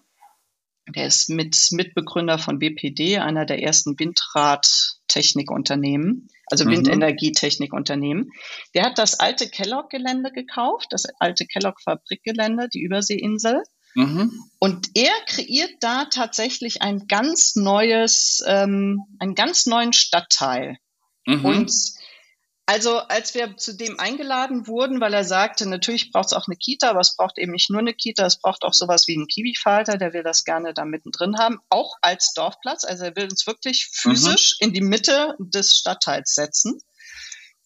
[0.88, 6.72] der ist mit Mitbegründer von BPD, einer der ersten Windradtechnikunternehmen, also mhm.
[6.72, 8.32] Windenergietechnikunternehmen.
[8.74, 13.62] Der hat das alte Kellogg-Gelände gekauft, das alte Kellogg-Fabrikgelände, die Überseeinsel
[13.96, 14.32] Mhm.
[14.60, 20.78] Und er kreiert da tatsächlich ein ganz neues, ähm, einen ganz neuen Stadtteil.
[21.26, 21.46] Mhm.
[21.46, 21.72] Und
[22.72, 26.56] also als wir zu dem eingeladen wurden, weil er sagte, natürlich braucht es auch eine
[26.56, 29.28] Kita, aber es braucht eben nicht nur eine Kita, es braucht auch sowas wie einen
[29.28, 32.86] Kiwi-Falter, der will das gerne da mittendrin haben, auch als Dorfplatz.
[32.86, 34.68] Also er will uns wirklich physisch mhm.
[34.68, 36.80] in die Mitte des Stadtteils setzen.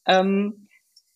[0.08, 0.65] Ähm,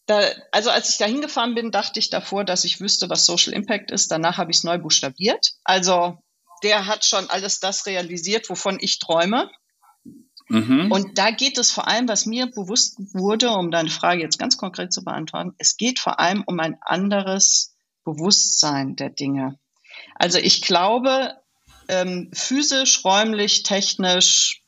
[0.10, 3.54] da, also als ich da hingefahren bin, dachte ich davor, dass ich wüsste, was Social
[3.54, 4.12] Impact ist.
[4.12, 5.52] Danach habe ich es neu buchstabiert.
[5.64, 6.18] Also
[6.64, 9.50] der hat schon alles das realisiert, wovon ich träume.
[10.48, 10.92] Mhm.
[10.92, 14.58] Und da geht es vor allem, was mir bewusst wurde, um deine Frage jetzt ganz
[14.58, 19.60] konkret zu beantworten, es geht vor allem um ein anderes Bewusstsein der Dinge.
[20.16, 21.36] Also ich glaube,
[21.88, 24.59] ähm, physisch, räumlich, technisch,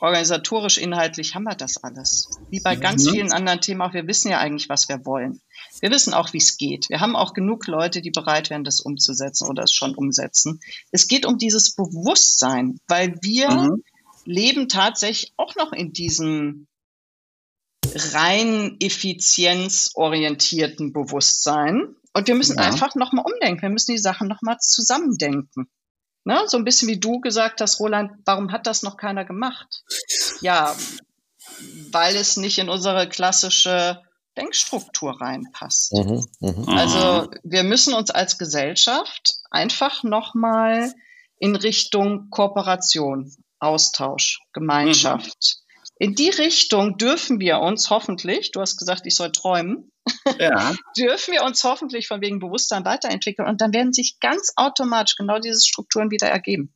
[0.00, 2.28] organisatorisch, inhaltlich haben wir das alles.
[2.50, 3.10] Wie bei ganz mhm.
[3.10, 3.94] vielen anderen Themen auch.
[3.94, 5.40] Wir wissen ja eigentlich, was wir wollen.
[5.80, 6.88] Wir wissen auch, wie es geht.
[6.88, 10.60] Wir haben auch genug Leute, die bereit wären, das umzusetzen oder es schon umsetzen.
[10.90, 13.82] Es geht um dieses Bewusstsein, weil wir mhm.
[14.24, 16.66] leben tatsächlich auch noch in diesem
[17.94, 21.94] rein effizienzorientierten Bewusstsein.
[22.12, 22.64] Und wir müssen ja.
[22.64, 23.62] einfach nochmal umdenken.
[23.62, 25.70] Wir müssen die Sachen nochmal zusammendenken.
[26.28, 26.42] Ne?
[26.46, 29.82] So ein bisschen wie du gesagt hast, Roland, warum hat das noch keiner gemacht?
[30.42, 30.76] Ja,
[31.90, 34.02] weil es nicht in unsere klassische
[34.36, 35.94] Denkstruktur reinpasst.
[35.94, 36.76] Mhm, mh.
[36.76, 40.92] Also wir müssen uns als Gesellschaft einfach nochmal
[41.38, 45.60] in Richtung Kooperation, Austausch, Gemeinschaft,
[45.98, 49.90] in die Richtung dürfen wir uns hoffentlich, du hast gesagt, ich soll träumen,
[50.38, 50.74] ja.
[50.96, 55.38] dürfen wir uns hoffentlich von wegen Bewusstsein weiterentwickeln und dann werden sich ganz automatisch genau
[55.38, 56.74] diese Strukturen wieder ergeben.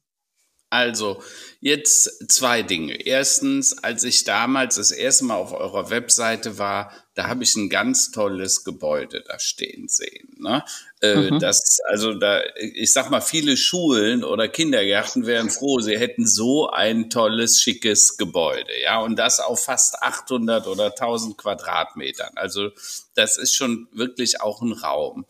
[0.72, 1.22] Also,
[1.61, 2.94] jetzt zwei Dinge.
[3.04, 7.68] Erstens, als ich damals das erste Mal auf eurer Webseite war, da habe ich ein
[7.68, 10.35] ganz tolles Gebäude da stehen sehen.
[10.38, 10.64] Ne?
[11.02, 11.40] Äh, mhm.
[11.40, 16.70] Das, also da, ich sag mal, viele Schulen oder Kindergärten wären froh, sie hätten so
[16.70, 22.32] ein tolles, schickes Gebäude, ja, und das auf fast 800 oder 1000 Quadratmetern.
[22.37, 22.70] Also
[23.14, 25.26] das ist schon wirklich auch ein Raum.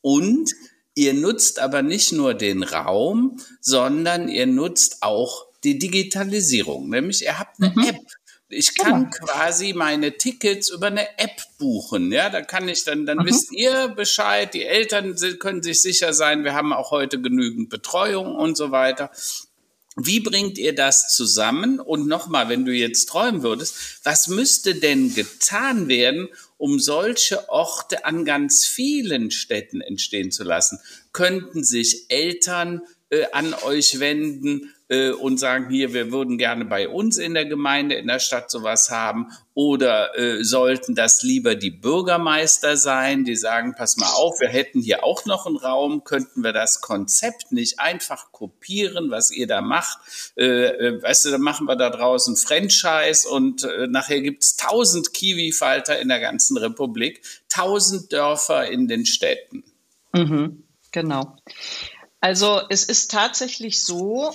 [0.00, 0.54] Und
[0.98, 6.88] Ihr nutzt aber nicht nur den Raum, sondern ihr nutzt auch die Digitalisierung.
[6.88, 7.84] Nämlich ihr habt eine mhm.
[7.84, 8.00] App.
[8.48, 9.26] Ich kann genau.
[9.26, 12.12] quasi meine Tickets über eine App buchen.
[12.12, 13.26] Ja, da kann ich dann, dann mhm.
[13.26, 14.54] wisst ihr Bescheid.
[14.54, 19.10] Die Eltern können sich sicher sein, wir haben auch heute genügend Betreuung und so weiter.
[19.96, 21.78] Wie bringt ihr das zusammen?
[21.78, 28.04] Und nochmal, wenn du jetzt träumen würdest, was müsste denn getan werden, um solche Orte
[28.04, 30.78] an ganz vielen Städten entstehen zu lassen,
[31.12, 32.82] könnten sich Eltern
[33.22, 37.46] äh, an euch wenden äh, und sagen, hier, wir würden gerne bei uns in der
[37.46, 39.28] Gemeinde, in der Stadt sowas haben.
[39.54, 44.80] Oder äh, sollten das lieber die Bürgermeister sein, die sagen, pass mal auf, wir hätten
[44.80, 49.60] hier auch noch einen Raum, könnten wir das Konzept nicht einfach kopieren, was ihr da
[49.60, 49.98] macht.
[50.36, 55.14] Äh, äh weißt du, dann machen wir da draußen Franchise und äh, nachher gibt's tausend
[55.14, 59.64] Kiwi-Falter in der ganzen Republik, tausend Dörfer in den Städten.
[60.12, 61.36] Mhm, genau.
[62.20, 64.32] Also es ist tatsächlich so,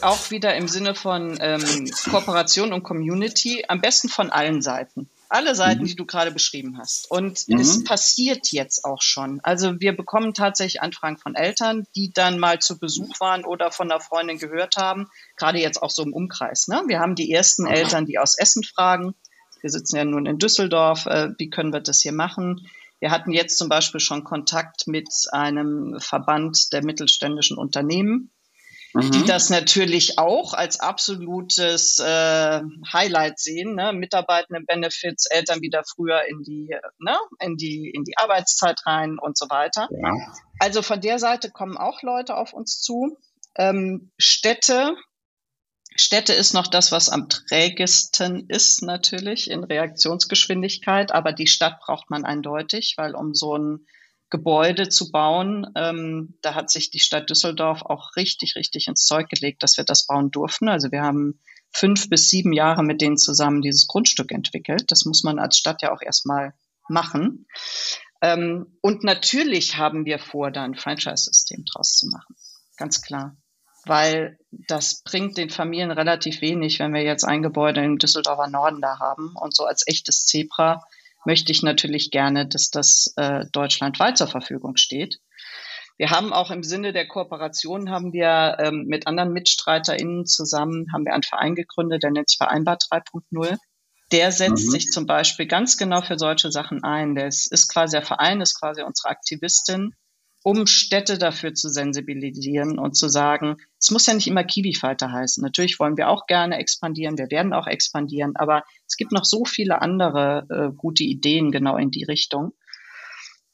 [0.00, 5.08] auch wieder im Sinne von ähm, Kooperation und Community, am besten von allen Seiten.
[5.28, 5.86] Alle Seiten, mhm.
[5.86, 7.10] die du gerade beschrieben hast.
[7.10, 7.58] Und mhm.
[7.58, 9.40] es passiert jetzt auch schon.
[9.42, 13.90] Also wir bekommen tatsächlich Anfragen von Eltern, die dann mal zu Besuch waren oder von
[13.90, 16.68] einer Freundin gehört haben, gerade jetzt auch so im Umkreis.
[16.68, 16.82] Ne?
[16.86, 19.14] Wir haben die ersten Eltern, die aus Essen fragen.
[19.60, 21.06] Wir sitzen ja nun in Düsseldorf.
[21.06, 22.68] Äh, wie können wir das hier machen?
[23.04, 28.32] Wir hatten jetzt zum Beispiel schon Kontakt mit einem Verband der mittelständischen Unternehmen,
[28.94, 29.10] mhm.
[29.10, 33.74] die das natürlich auch als absolutes äh, Highlight sehen.
[33.74, 33.92] Ne?
[33.92, 37.14] Mitarbeitenden-Benefits, Eltern wieder früher in die, ne?
[37.40, 39.86] in, die, in die Arbeitszeit rein und so weiter.
[39.90, 40.32] Ja.
[40.58, 43.18] Also von der Seite kommen auch Leute auf uns zu.
[43.54, 44.96] Ähm, Städte,
[45.96, 52.10] Städte ist noch das, was am trägesten ist natürlich in Reaktionsgeschwindigkeit, aber die Stadt braucht
[52.10, 53.86] man eindeutig, weil um so ein
[54.28, 59.28] Gebäude zu bauen, ähm, da hat sich die Stadt Düsseldorf auch richtig, richtig ins Zeug
[59.28, 60.68] gelegt, dass wir das bauen durften.
[60.68, 61.38] Also wir haben
[61.70, 64.90] fünf bis sieben Jahre mit denen zusammen dieses Grundstück entwickelt.
[64.90, 66.54] Das muss man als Stadt ja auch erstmal
[66.88, 67.46] machen.
[68.20, 72.34] Ähm, und natürlich haben wir vor, da ein Franchise-System draus zu machen.
[72.76, 73.36] Ganz klar
[73.86, 78.80] weil das bringt den Familien relativ wenig, wenn wir jetzt ein Gebäude im Düsseldorfer Norden
[78.80, 79.34] da haben.
[79.36, 80.82] Und so als echtes Zebra
[81.24, 85.18] möchte ich natürlich gerne, dass das äh, deutschlandweit zur Verfügung steht.
[85.96, 91.04] Wir haben auch im Sinne der Kooperation haben wir ähm, mit anderen MitstreiterInnen zusammen haben
[91.04, 93.56] wir einen Verein gegründet, der nennt sich Vereinbar 3.0.
[94.10, 94.70] Der setzt mhm.
[94.70, 97.14] sich zum Beispiel ganz genau für solche Sachen ein.
[97.14, 99.94] Der ist, ist quasi der Verein, ist quasi unsere Aktivistin
[100.44, 105.42] um Städte dafür zu sensibilisieren und zu sagen, es muss ja nicht immer Kiwi-Falter heißen.
[105.42, 109.46] Natürlich wollen wir auch gerne expandieren, wir werden auch expandieren, aber es gibt noch so
[109.46, 112.52] viele andere äh, gute Ideen genau in die Richtung.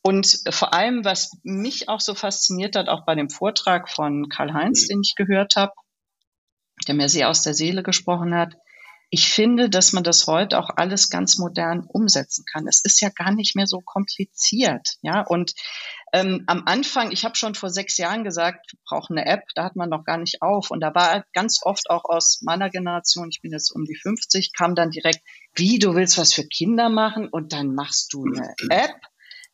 [0.02, 4.88] Und vor allem, was mich auch so fasziniert hat, auch bei dem Vortrag von Karl-Heinz,
[4.88, 5.72] den ich gehört habe,
[6.88, 8.56] der mir sehr aus der Seele gesprochen hat,
[9.10, 12.68] ich finde, dass man das heute auch alles ganz modern umsetzen kann.
[12.68, 15.22] Es ist ja gar nicht mehr so kompliziert, ja.
[15.22, 15.52] Und
[16.12, 19.64] ähm, am Anfang, ich habe schon vor sechs Jahren gesagt, wir brauchen eine App, da
[19.64, 20.70] hat man noch gar nicht auf.
[20.70, 24.52] Und da war ganz oft auch aus meiner Generation, ich bin jetzt um die 50,
[24.52, 25.20] kam dann direkt,
[25.54, 28.96] wie du willst was für Kinder machen und dann machst du eine App.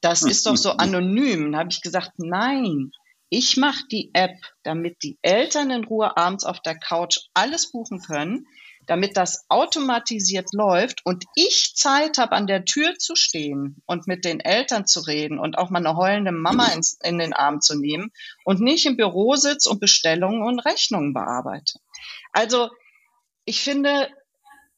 [0.01, 1.53] Das ist doch so anonym.
[1.53, 2.91] Da habe ich gesagt, nein,
[3.29, 8.01] ich mache die App, damit die Eltern in Ruhe abends auf der Couch alles buchen
[8.01, 8.47] können
[8.87, 14.25] damit das automatisiert läuft und ich Zeit habe, an der Tür zu stehen und mit
[14.25, 17.79] den Eltern zu reden und auch mal eine heulende Mama ins, in den Arm zu
[17.79, 18.13] nehmen
[18.45, 21.81] und nicht im Büro sitze und Bestellungen und Rechnungen bearbeite.
[22.33, 22.71] Also
[23.45, 24.09] ich finde,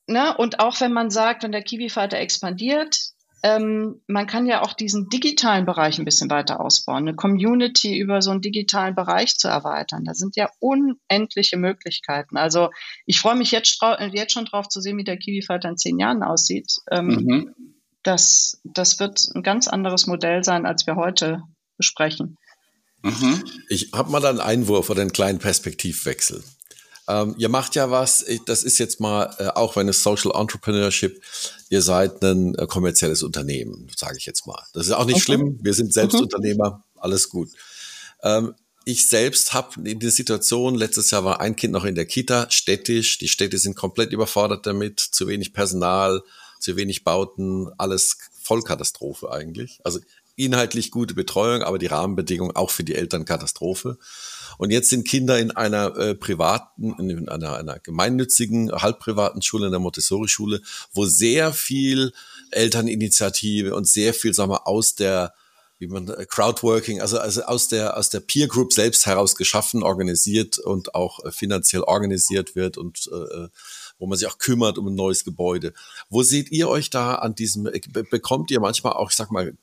[0.06, 2.98] ne, und auch wenn man sagt, wenn der Kiwi-Falter expandiert,
[3.42, 8.22] ähm, man kann ja auch diesen digitalen Bereich ein bisschen weiter ausbauen, eine Community über
[8.22, 10.04] so einen digitalen Bereich zu erweitern.
[10.04, 12.36] Da sind ja unendliche Möglichkeiten.
[12.36, 12.70] Also
[13.06, 13.80] ich freue mich jetzt,
[14.12, 16.72] jetzt schon drauf zu sehen, wie der Kiwi-Falter in zehn Jahren aussieht.
[16.90, 17.54] Ähm, mhm.
[18.02, 21.42] das, das wird ein ganz anderes Modell sein, als wir heute
[21.76, 22.36] besprechen.
[23.02, 23.44] Mhm.
[23.68, 26.42] Ich habe mal einen Einwurf oder einen kleinen Perspektivwechsel.
[27.08, 31.22] Ähm, ihr macht ja was, das ist jetzt mal, äh, auch wenn es Social Entrepreneurship,
[31.70, 34.62] ihr seid ein äh, kommerzielles Unternehmen, sage ich jetzt mal.
[34.74, 35.24] Das ist auch nicht okay.
[35.24, 36.22] schlimm, wir sind selbst mhm.
[36.22, 37.48] Unternehmer, alles gut.
[38.22, 42.06] Ähm, ich selbst habe in der Situation, letztes Jahr war ein Kind noch in der
[42.06, 46.22] Kita, städtisch, die Städte sind komplett überfordert damit, zu wenig Personal,
[46.60, 49.80] zu wenig Bauten, alles Vollkatastrophe eigentlich.
[49.84, 50.00] Also
[50.36, 53.98] inhaltlich gute Betreuung, aber die Rahmenbedingungen auch für die Eltern Katastrophe.
[54.58, 59.72] Und jetzt sind Kinder in einer äh, privaten, in einer, einer gemeinnützigen, halbprivaten Schule, in
[59.72, 60.60] der Montessori-Schule,
[60.92, 62.12] wo sehr viel
[62.50, 65.32] Elterninitiative und sehr viel, sagen wir, aus der
[65.78, 69.82] wie man äh, Crowdworking, also, also aus der aus der Peer Group selbst heraus geschaffen,
[69.82, 73.46] organisiert und auch äh, finanziell organisiert wird und äh,
[73.98, 75.74] wo man sich auch kümmert um ein neues Gebäude.
[76.08, 77.80] Wo seht ihr euch da an diesem, äh,
[78.10, 79.54] bekommt ihr manchmal auch, ich sag mal,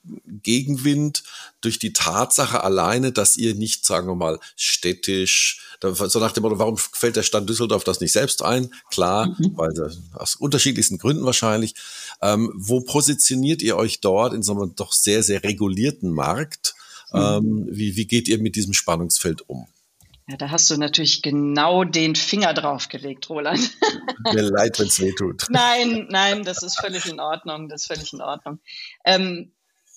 [0.43, 1.23] Gegenwind
[1.61, 6.59] durch die Tatsache alleine, dass ihr nicht, sagen wir mal, städtisch, so nach dem Motto,
[6.59, 8.73] warum fällt der Stadt Düsseldorf das nicht selbst ein?
[8.89, 9.57] Klar, mhm.
[9.57, 9.71] weil
[10.13, 11.75] aus unterschiedlichsten Gründen wahrscheinlich.
[12.21, 16.75] Ähm, wo positioniert ihr euch dort in so einem doch sehr, sehr regulierten Markt?
[17.11, 17.19] Mhm.
[17.19, 19.67] Ähm, wie, wie geht ihr mit diesem Spannungsfeld um?
[20.27, 23.77] Ja, da hast du natürlich genau den Finger draufgelegt, Roland.
[24.33, 25.45] Mir leid, wenn es weh tut.
[25.49, 27.69] Nein, nein, das ist völlig in Ordnung.
[27.69, 28.59] Das ist völlig in Ordnung.
[29.05, 29.53] Ähm,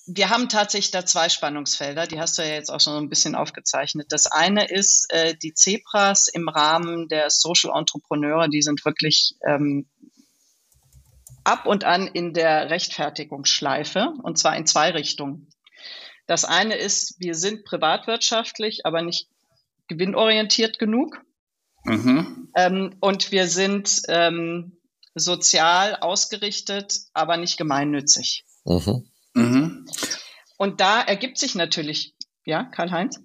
[0.07, 3.35] wir haben tatsächlich da zwei Spannungsfelder, die hast du ja jetzt auch schon ein bisschen
[3.35, 4.07] aufgezeichnet.
[4.11, 9.87] Das eine ist äh, die Zebras im Rahmen der Social Entrepreneure, die sind wirklich ähm,
[11.45, 15.49] ab und an in der Rechtfertigungsschleife und zwar in zwei Richtungen.
[16.27, 19.29] Das eine ist, wir sind privatwirtschaftlich, aber nicht
[19.89, 21.21] gewinnorientiert genug.
[21.85, 22.51] Mhm.
[22.55, 24.79] Ähm, und wir sind ähm,
[25.15, 28.45] sozial ausgerichtet, aber nicht gemeinnützig.
[28.65, 29.11] Mhm.
[29.35, 29.87] Mhm.
[30.57, 32.15] Und da ergibt sich natürlich,
[32.45, 33.21] ja, Karl-Heinz?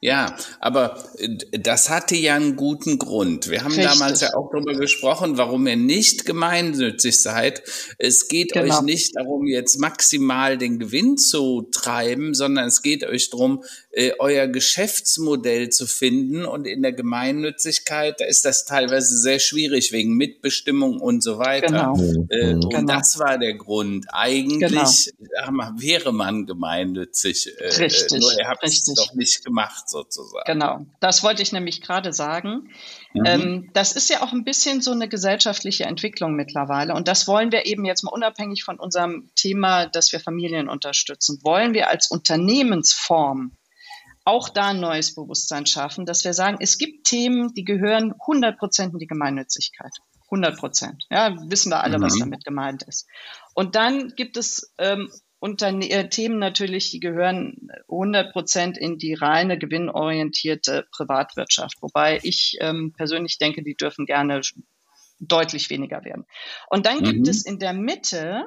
[0.00, 3.50] Ja, aber äh, das hatte ja einen guten Grund.
[3.50, 3.86] Wir haben Richtig.
[3.86, 7.62] damals ja auch darüber gesprochen, warum ihr nicht gemeinnützig seid.
[7.98, 8.76] Es geht genau.
[8.76, 14.12] euch nicht darum, jetzt maximal den Gewinn zu treiben, sondern es geht euch darum, äh,
[14.20, 16.44] euer Geschäftsmodell zu finden.
[16.44, 21.66] Und in der Gemeinnützigkeit, da ist das teilweise sehr schwierig wegen Mitbestimmung und so weiter.
[21.66, 22.26] Genau.
[22.28, 22.98] Äh, und genau.
[22.98, 24.06] das war der Grund.
[24.12, 25.70] Eigentlich genau.
[25.76, 27.52] wäre man gemeinnützig.
[27.60, 28.20] Richtig.
[28.20, 30.44] Nur ihr habt es doch nicht gemacht sozusagen.
[30.46, 32.70] Genau, das wollte ich nämlich gerade sagen.
[33.14, 33.24] Mhm.
[33.24, 36.94] Ähm, das ist ja auch ein bisschen so eine gesellschaftliche Entwicklung mittlerweile.
[36.94, 41.40] Und das wollen wir eben jetzt mal unabhängig von unserem Thema, dass wir Familien unterstützen,
[41.42, 43.56] wollen wir als Unternehmensform
[44.24, 48.58] auch da ein neues Bewusstsein schaffen, dass wir sagen, es gibt Themen, die gehören 100
[48.58, 49.92] Prozent in die Gemeinnützigkeit.
[50.30, 51.04] 100 Prozent.
[51.08, 52.02] Ja, wissen wir alle, mhm.
[52.02, 53.06] was damit gemeint ist.
[53.54, 55.10] Und dann gibt es ähm,
[55.40, 61.76] Unterne äh, Themen natürlich, die gehören 100 Prozent in die reine gewinnorientierte Privatwirtschaft.
[61.80, 64.40] Wobei ich ähm, persönlich denke, die dürfen gerne
[65.20, 66.26] deutlich weniger werden.
[66.68, 67.04] Und dann mhm.
[67.04, 68.46] gibt es in der Mitte,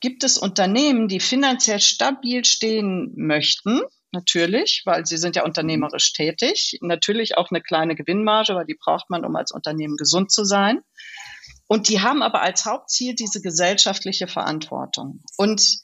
[0.00, 3.80] gibt es Unternehmen, die finanziell stabil stehen möchten,
[4.12, 6.78] natürlich, weil sie sind ja unternehmerisch tätig.
[6.80, 10.80] Natürlich auch eine kleine Gewinnmarge, weil die braucht man, um als Unternehmen gesund zu sein.
[11.66, 15.22] Und die haben aber als Hauptziel diese gesellschaftliche Verantwortung.
[15.36, 15.80] Und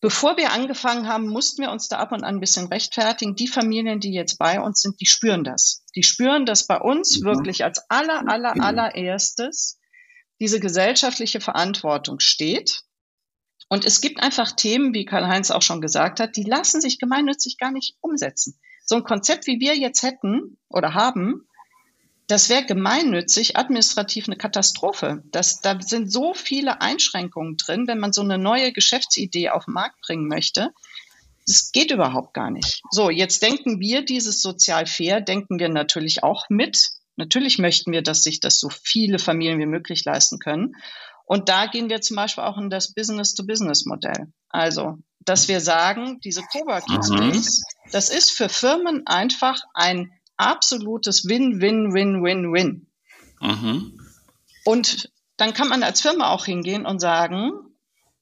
[0.00, 3.34] Bevor wir angefangen haben, mussten wir uns da ab und an ein bisschen rechtfertigen.
[3.34, 5.84] Die Familien, die jetzt bei uns sind, die spüren das.
[5.94, 7.26] Die spüren, dass bei uns mhm.
[7.26, 8.64] wirklich als aller, aller, genau.
[8.64, 9.78] allererstes
[10.40, 12.84] diese gesellschaftliche Verantwortung steht.
[13.68, 17.58] Und es gibt einfach Themen, wie Karl-Heinz auch schon gesagt hat, die lassen sich gemeinnützig
[17.58, 18.58] gar nicht umsetzen.
[18.86, 21.46] So ein Konzept, wie wir jetzt hätten oder haben,
[22.30, 25.22] das wäre gemeinnützig administrativ eine Katastrophe.
[25.32, 29.74] Das, da sind so viele Einschränkungen drin, wenn man so eine neue Geschäftsidee auf den
[29.74, 30.70] Markt bringen möchte.
[31.46, 32.82] Das geht überhaupt gar nicht.
[32.92, 36.90] So, jetzt denken wir dieses sozial fair, denken wir natürlich auch mit.
[37.16, 40.76] Natürlich möchten wir, dass sich das so viele Familien wie möglich leisten können.
[41.26, 44.32] Und da gehen wir zum Beispiel auch in das Business-to-Business-Modell.
[44.48, 47.90] Also, dass wir sagen, diese Coworking Space, mhm.
[47.90, 52.86] das ist für Firmen einfach ein absolutes Win-Win-Win-Win-Win.
[53.40, 54.00] Mhm.
[54.64, 57.52] Und dann kann man als Firma auch hingehen und sagen,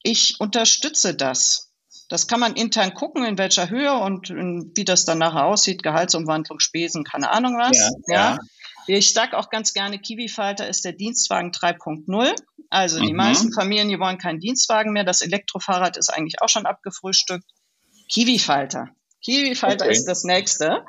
[0.03, 1.73] ich unterstütze das.
[2.09, 6.59] Das kann man intern gucken, in welcher Höhe und wie das dann nachher aussieht, Gehaltsumwandlung,
[6.61, 7.77] Spesen, keine Ahnung was.
[7.77, 8.15] Ja, ja.
[8.15, 8.39] ja.
[8.87, 12.35] Ich sage auch ganz gerne, Kiwi-Falter ist der Dienstwagen 3.0.
[12.71, 13.17] Also die mhm.
[13.17, 15.05] meisten Familien, die wollen keinen Dienstwagen mehr.
[15.05, 17.45] Das Elektrofahrrad ist eigentlich auch schon abgefrühstückt.
[18.11, 18.89] Kiwi-Falter.
[19.23, 19.93] Kiwi-Falter okay.
[19.93, 20.87] ist das nächste.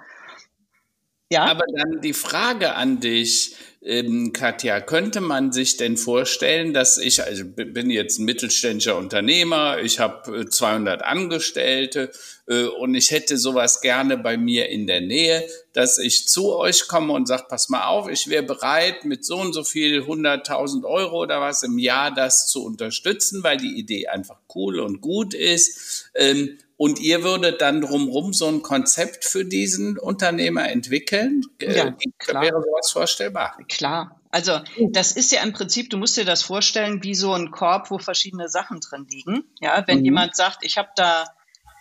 [1.32, 1.46] Ja.
[1.46, 7.24] Aber dann die Frage an dich, ähm, Katja, könnte man sich denn vorstellen, dass ich,
[7.24, 12.12] also bin jetzt ein mittelständischer Unternehmer, ich habe 200 äh, Angestellte
[12.48, 16.88] äh, und ich hätte sowas gerne bei mir in der Nähe, dass ich zu euch
[16.88, 20.84] komme und sage, pass mal auf, ich wäre bereit, mit so und so viel 100.000
[20.84, 25.36] Euro oder was im Jahr das zu unterstützen, weil die Idee einfach cool und gut
[25.36, 26.10] ist.
[26.16, 31.42] Ähm, und ihr würdet dann drumherum so ein Konzept für diesen Unternehmer entwickeln?
[31.62, 32.42] Äh, ja, klar.
[32.42, 33.58] Wäre sowas vorstellbar?
[33.68, 34.22] Klar.
[34.32, 34.62] Also
[34.92, 37.98] das ist ja im Prinzip, du musst dir das vorstellen, wie so ein Korb, wo
[37.98, 39.44] verschiedene Sachen drin liegen.
[39.60, 40.06] Ja, wenn mhm.
[40.06, 41.26] jemand sagt, ich habe da,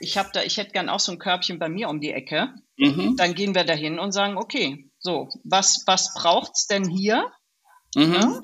[0.00, 2.52] ich habe da, ich hätte gern auch so ein Körbchen bei mir um die Ecke,
[2.76, 3.14] mhm.
[3.16, 7.30] dann gehen wir dahin und sagen, okay, so, was, was braucht's denn hier?
[7.94, 8.14] Mhm.
[8.14, 8.40] Ja?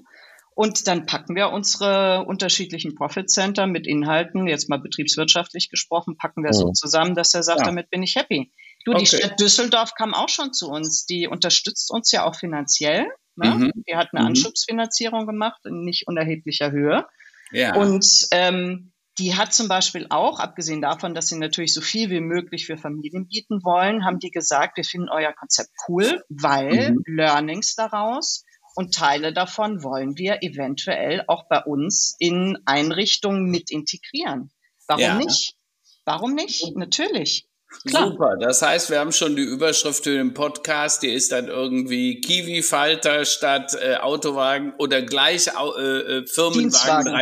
[0.55, 6.45] Und dann packen wir unsere unterschiedlichen Profit Center mit Inhalten, jetzt mal betriebswirtschaftlich gesprochen, packen
[6.45, 6.53] wir oh.
[6.53, 7.67] so zusammen, dass er sagt, ja.
[7.67, 8.53] damit bin ich happy.
[8.85, 9.01] Du, okay.
[9.01, 11.07] die Stadt Düsseldorf kam auch schon zu uns.
[11.07, 13.07] Die unterstützt uns ja auch finanziell.
[13.37, 13.51] Ne?
[13.51, 13.73] Mhm.
[13.89, 14.29] Die hat eine mhm.
[14.29, 17.07] Anschubsfinanzierung gemacht in nicht unerheblicher Höhe.
[17.51, 17.75] Ja.
[17.75, 22.21] Und ähm, die hat zum Beispiel auch, abgesehen davon, dass sie natürlich so viel wie
[22.21, 27.03] möglich für Familien bieten wollen, haben die gesagt, wir finden euer Konzept cool, weil mhm.
[27.07, 28.44] Learnings daraus
[28.75, 34.51] und Teile davon wollen wir eventuell auch bei uns in Einrichtungen mit integrieren.
[34.87, 35.15] Warum ja.
[35.17, 35.57] nicht?
[36.05, 36.77] Warum nicht?
[36.77, 37.47] Natürlich.
[37.87, 38.11] Klar.
[38.11, 38.37] Super.
[38.41, 41.03] Das heißt, wir haben schon die Überschrift für den Podcast.
[41.03, 47.13] Die ist dann irgendwie Kiwi-Falter statt äh, Autowagen oder gleich äh, äh Firmenwagen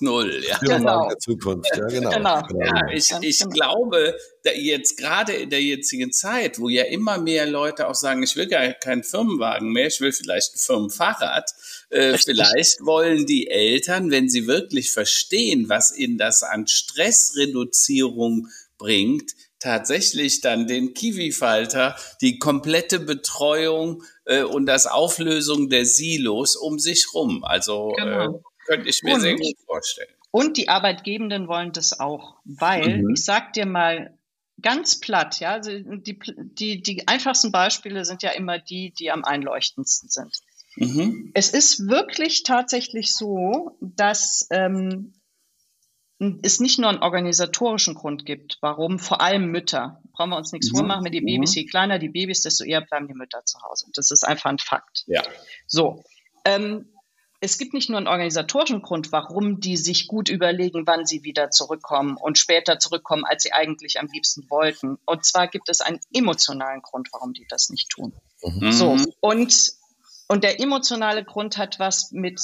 [0.00, 0.48] 3.0.
[0.48, 0.58] Ja.
[0.58, 1.08] Genau.
[1.08, 1.70] der Zukunft.
[1.76, 2.10] Ja, genau.
[2.10, 2.42] genau.
[2.42, 2.64] genau.
[2.64, 3.50] Ja, ich, ich genau.
[3.50, 4.16] glaube,
[4.54, 8.46] jetzt gerade in der jetzigen Zeit, wo ja immer mehr Leute auch sagen, ich will
[8.46, 11.50] gar keinen Firmenwagen mehr, ich will vielleicht ein Firmenfahrrad.
[11.90, 18.48] Äh, vielleicht wollen die Eltern, wenn sie wirklich verstehen, was ihnen das an Stressreduzierung
[18.78, 19.32] bringt,
[19.66, 27.08] tatsächlich dann den Kiwi-Falter, die komplette Betreuung äh, und das Auflösung der Silos um sich
[27.12, 27.42] rum.
[27.42, 28.36] Also äh, genau.
[28.36, 30.14] äh, könnte ich mir und, sehr gut vorstellen.
[30.30, 33.10] Und die Arbeitgebenden wollen das auch, weil mhm.
[33.10, 34.16] ich sag dir mal
[34.62, 39.24] ganz platt, ja, also die, die, die einfachsten Beispiele sind ja immer die, die am
[39.24, 40.32] einleuchtendsten sind.
[40.76, 41.32] Mhm.
[41.34, 45.14] Es ist wirklich tatsächlich so, dass ähm,
[46.18, 50.72] es nicht nur einen organisatorischen Grund gibt, warum vor allem Mütter, brauchen wir uns nichts
[50.72, 50.78] mhm.
[50.78, 51.60] vormachen, wenn die Babys, mhm.
[51.60, 53.86] je kleiner die Babys, desto eher bleiben die Mütter zu Hause.
[53.94, 55.04] Das ist einfach ein Fakt.
[55.06, 55.22] Ja.
[55.66, 56.02] So.
[56.44, 56.88] Ähm,
[57.40, 61.50] es gibt nicht nur einen organisatorischen Grund, warum die sich gut überlegen, wann sie wieder
[61.50, 64.96] zurückkommen und später zurückkommen, als sie eigentlich am liebsten wollten.
[65.04, 68.14] Und zwar gibt es einen emotionalen Grund, warum die das nicht tun.
[68.42, 68.72] Mhm.
[68.72, 68.96] So.
[69.20, 69.54] Und,
[70.28, 72.40] und der emotionale Grund hat was mit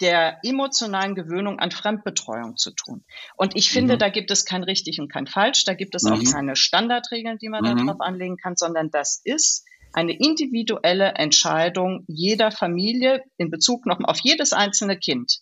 [0.00, 3.04] der emotionalen Gewöhnung an Fremdbetreuung zu tun.
[3.36, 3.98] Und ich finde, mhm.
[3.98, 6.12] da gibt es kein richtig und kein falsch, da gibt es mhm.
[6.12, 7.86] auch keine Standardregeln, die man mhm.
[7.86, 14.18] darauf anlegen kann, sondern das ist eine individuelle Entscheidung jeder Familie in Bezug noch auf
[14.20, 15.38] jedes einzelne Kind.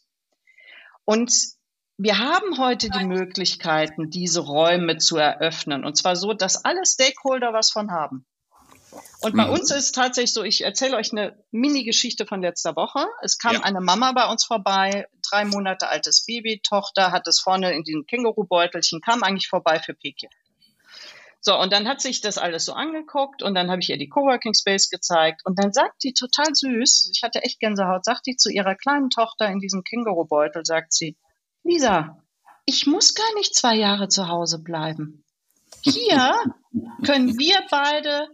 [1.05, 1.33] Und
[1.97, 5.85] wir haben heute die Möglichkeiten, diese Räume zu eröffnen.
[5.85, 8.27] Und zwar so, dass alle Stakeholder was von haben.
[9.21, 9.53] Und bei mhm.
[9.53, 13.07] uns ist tatsächlich so, ich erzähle euch eine Mini-Geschichte von letzter Woche.
[13.23, 13.61] Es kam ja.
[13.61, 18.07] eine Mama bei uns vorbei, drei Monate altes Baby, Tochter, hat es vorne in diesem
[18.07, 20.29] Kängurubeutelchen, kam eigentlich vorbei für Pekin.
[21.45, 24.09] So, und dann hat sich das alles so angeguckt und dann habe ich ihr die
[24.09, 28.37] Coworking Space gezeigt und dann sagt die total süß, ich hatte echt Gänsehaut, sagt die
[28.37, 31.17] zu ihrer kleinen Tochter in diesem Kängurubeutel, sagt sie,
[31.65, 32.23] Lisa,
[32.65, 35.25] ich muss gar nicht zwei Jahre zu Hause bleiben.
[35.83, 36.37] Hier
[37.05, 38.29] können wir beide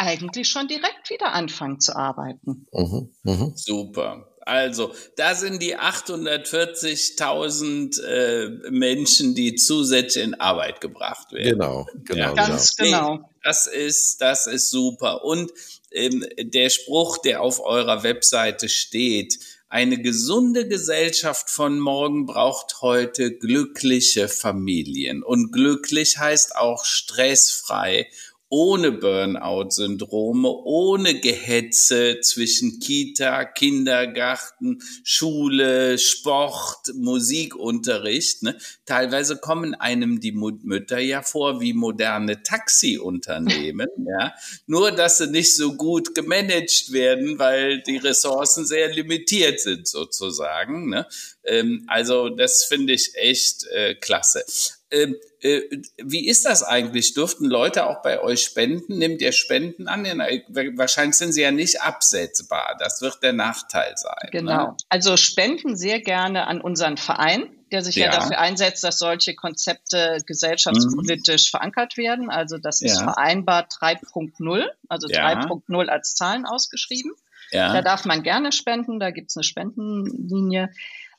[0.00, 2.66] eigentlich schon direkt wieder anfangen zu arbeiten.
[2.72, 3.52] Mhm, mh.
[3.54, 4.26] Super.
[4.42, 11.58] Also, da sind die 840.000 äh, Menschen, die zusätzlich in Arbeit gebracht werden.
[11.58, 12.20] Genau, genau.
[12.20, 12.32] Ja.
[12.32, 13.16] Ganz genau.
[13.16, 13.30] genau.
[13.42, 15.24] Das ist, das ist super.
[15.24, 15.52] Und
[15.92, 19.38] ähm, der Spruch, der auf eurer Webseite steht,
[19.68, 25.22] eine gesunde Gesellschaft von morgen braucht heute glückliche Familien.
[25.22, 28.08] Und glücklich heißt auch stressfrei
[28.50, 38.42] ohne Burnout-Syndrome, ohne Gehetze zwischen Kita, Kindergarten, Schule, Sport, Musikunterricht.
[38.42, 38.58] Ne?
[38.86, 43.88] Teilweise kommen einem die Mütter ja vor wie moderne Taxiunternehmen,
[44.20, 44.34] ja?
[44.66, 50.90] nur dass sie nicht so gut gemanagt werden, weil die Ressourcen sehr limitiert sind sozusagen.
[50.90, 51.06] Ne?
[51.44, 54.44] Ähm, also das finde ich echt äh, klasse.
[54.90, 55.60] Ähm, äh,
[56.02, 57.14] wie ist das eigentlich?
[57.14, 58.98] Dürften Leute auch bei euch spenden?
[58.98, 60.04] Nimmt ihr Spenden an?
[60.04, 62.76] Wahrscheinlich sind sie ja nicht absetzbar.
[62.78, 64.16] Das wird der Nachteil sein.
[64.24, 64.30] Ne?
[64.30, 64.66] Genau.
[64.68, 64.76] Ne?
[64.88, 69.34] Also spenden sehr gerne an unseren Verein, der sich ja, ja dafür einsetzt, dass solche
[69.34, 71.56] Konzepte gesellschaftspolitisch mhm.
[71.56, 72.28] verankert werden.
[72.28, 73.04] Also das ist ja.
[73.04, 75.32] vereinbart 3.0, also ja.
[75.32, 77.12] 3.0 als Zahlen ausgeschrieben.
[77.52, 77.72] Ja.
[77.72, 80.70] Da darf man gerne spenden, da gibt es eine Spendenlinie.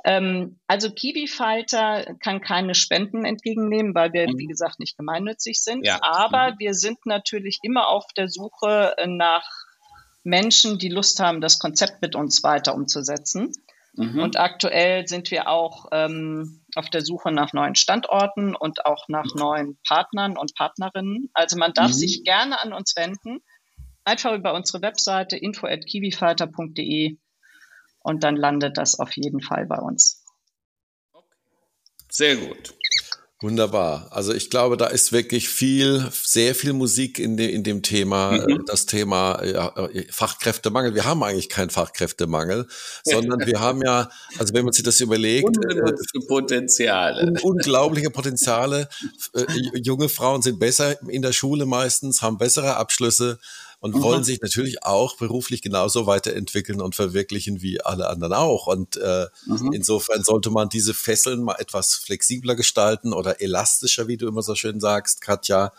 [0.04, 4.38] Ähm, also Kiwi-Falter kann keine Spenden entgegennehmen, weil wir, mhm.
[4.38, 5.86] wie gesagt, nicht gemeinnützig sind.
[5.86, 6.00] Ja.
[6.02, 6.56] Aber mhm.
[6.60, 9.48] wir sind natürlich immer auf der Suche nach
[10.24, 13.54] Menschen, die Lust haben, das Konzept mit uns weiter umzusetzen.
[13.94, 14.20] Mhm.
[14.20, 19.26] Und aktuell sind wir auch ähm, auf der Suche nach neuen Standorten und auch nach
[19.34, 19.40] mhm.
[19.40, 21.30] neuen Partnern und Partnerinnen.
[21.34, 21.96] Also man darf mhm.
[21.96, 23.40] sich gerne an uns wenden.
[24.04, 27.18] Einfach über unsere Webseite info@kiwifighter.de
[28.04, 30.24] und dann landet das auf jeden Fall bei uns.
[32.10, 32.74] Sehr gut.
[33.44, 34.08] Wunderbar.
[34.12, 38.34] Also ich glaube, da ist wirklich viel, sehr viel Musik in, de, in dem Thema,
[38.34, 38.50] mhm.
[38.50, 40.94] Äh, das Thema ja, äh, Fachkräftemangel.
[40.94, 42.68] Wir haben eigentlich keinen Fachkräftemangel,
[43.04, 47.24] sondern wir haben ja, also wenn man sich das überlegt, unbenutzte Potenziale.
[47.24, 48.88] Un unglaubliche Potenziale.
[49.34, 53.40] Äh, junge Frauen sind besser in der Schule meistens, haben bessere Abschlüsse
[53.82, 54.04] und mhm.
[54.04, 58.68] wollen sich natürlich auch beruflich genauso weiterentwickeln und verwirklichen wie alle anderen auch.
[58.68, 59.74] Und äh, mhm.
[59.74, 64.54] insofern sollte man diese Fesseln mal etwas flexibler gestalten oder elastischer, wie du immer so
[64.54, 65.74] schön sagst, Katja.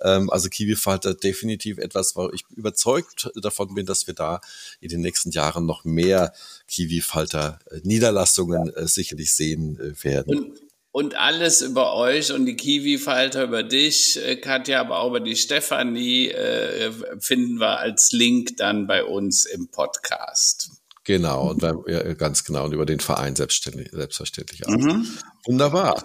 [0.00, 4.42] Ähm, also Kiwi-Falter definitiv etwas, wo ich überzeugt davon bin, dass wir da
[4.80, 6.34] in den nächsten Jahren noch mehr
[6.68, 10.38] Kiwi-Falter-Niederlassungen äh, sicherlich sehen äh, werden.
[10.38, 10.65] Und
[10.96, 15.36] und alles über euch und die Kiwi-Falter über dich, äh, Katja, aber auch über die
[15.36, 20.70] Stefanie, äh, finden wir als Link dann bei uns im Podcast.
[21.04, 24.70] Genau, und ja, ganz genau, und über den Verein selbstverständlich, selbstverständlich auch.
[24.70, 25.06] Mhm.
[25.44, 26.02] Wunderbar.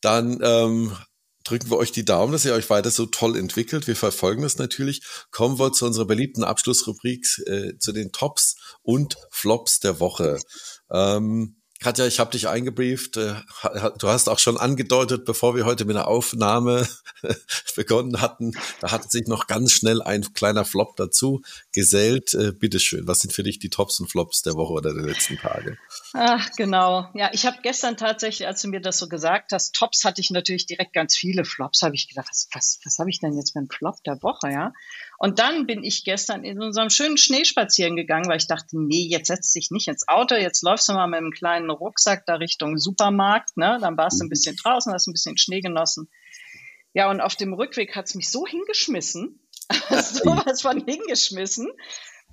[0.00, 0.96] Dann ähm,
[1.44, 3.86] drücken wir euch die Daumen, dass ihr euch weiter so toll entwickelt.
[3.86, 5.02] Wir verfolgen das natürlich.
[5.30, 10.40] Kommen wir zu unserer beliebten Abschlussrubrik, äh, zu den Tops und Flops der Woche.
[10.90, 13.16] Ähm, Katja, ich habe dich eingebrieft.
[13.16, 13.34] Äh,
[13.98, 16.86] du hast auch schon angedeutet, bevor wir heute mit der Aufnahme
[17.76, 22.34] begonnen hatten, da hat sich noch ganz schnell ein kleiner Flop dazu gesellt.
[22.34, 25.36] Äh, bitteschön, was sind für dich die Tops und Flops der Woche oder der letzten
[25.38, 25.76] Tage?
[26.12, 27.08] Ach, genau.
[27.14, 30.30] Ja, ich habe gestern tatsächlich, als du mir das so gesagt hast, Tops hatte ich
[30.30, 31.82] natürlich direkt ganz viele Flops.
[31.82, 34.50] Habe ich gedacht, was, was, was habe ich denn jetzt für einen Flop der Woche,
[34.50, 34.72] ja?
[35.22, 39.28] Und dann bin ich gestern in unserem schönen Schneespazieren gegangen, weil ich dachte, nee, jetzt
[39.28, 42.76] setzt dich nicht ins Auto, jetzt läufst du mal mit einem kleinen Rucksack da Richtung
[42.76, 43.78] Supermarkt, ne?
[43.80, 46.10] Dann warst du ein bisschen draußen, hast ein bisschen Schnee genossen.
[46.92, 49.38] Ja, und auf dem Rückweg hat's mich so hingeschmissen,
[49.70, 51.70] sowas von hingeschmissen,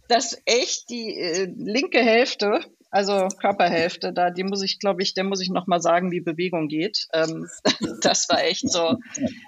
[0.08, 2.62] dass echt die äh, linke Hälfte
[2.92, 6.22] also Körperhälfte, da die muss ich, glaube ich, der muss ich noch mal sagen, wie
[6.22, 7.08] Bewegung geht.
[7.14, 7.48] Ähm,
[8.02, 8.98] das war echt so.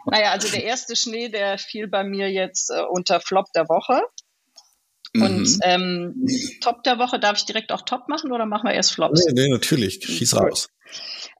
[0.06, 4.02] Naja, also der erste Schnee, der fiel bei mir jetzt äh, unter Flop der Woche.
[5.14, 5.60] Und mhm.
[5.64, 6.28] ähm,
[6.62, 9.26] Top der Woche, darf ich direkt auch Top machen oder machen wir erst Flops?
[9.26, 10.02] Nee, nee natürlich.
[10.06, 10.70] Schieß raus.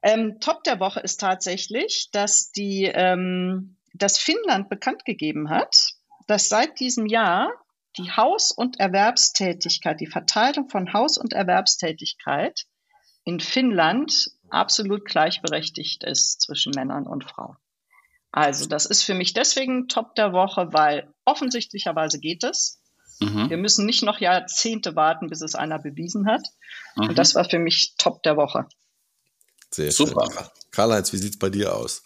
[0.02, 5.94] Ähm, Top der Woche ist tatsächlich, dass die, ähm, dass Finnland bekannt gegeben hat,
[6.26, 7.50] dass seit diesem Jahr
[7.98, 12.66] die Haus- und Erwerbstätigkeit, die Verteilung von Haus- und Erwerbstätigkeit
[13.24, 17.56] in Finnland absolut gleichberechtigt ist zwischen Männern und Frauen.
[18.30, 22.80] Also das ist für mich deswegen Top der Woche, weil offensichtlicherweise geht es.
[23.20, 23.50] Mhm.
[23.50, 26.42] Wir müssen nicht noch Jahrzehnte warten, bis es einer bewiesen hat.
[26.96, 27.10] Mhm.
[27.10, 28.66] Und das war für mich Top der Woche.
[29.70, 30.50] Sehr Super.
[30.70, 32.02] Karl-Heinz, wie sieht es bei dir aus?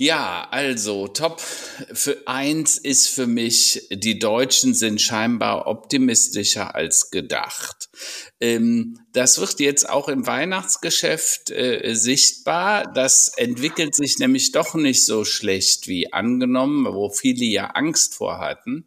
[0.00, 7.90] Ja, also Top für eins ist für mich, die Deutschen sind scheinbar optimistischer als gedacht.
[8.38, 12.92] Ähm, das wird jetzt auch im Weihnachtsgeschäft äh, sichtbar.
[12.94, 18.38] Das entwickelt sich nämlich doch nicht so schlecht wie angenommen, wo viele ja Angst vor
[18.38, 18.86] hatten.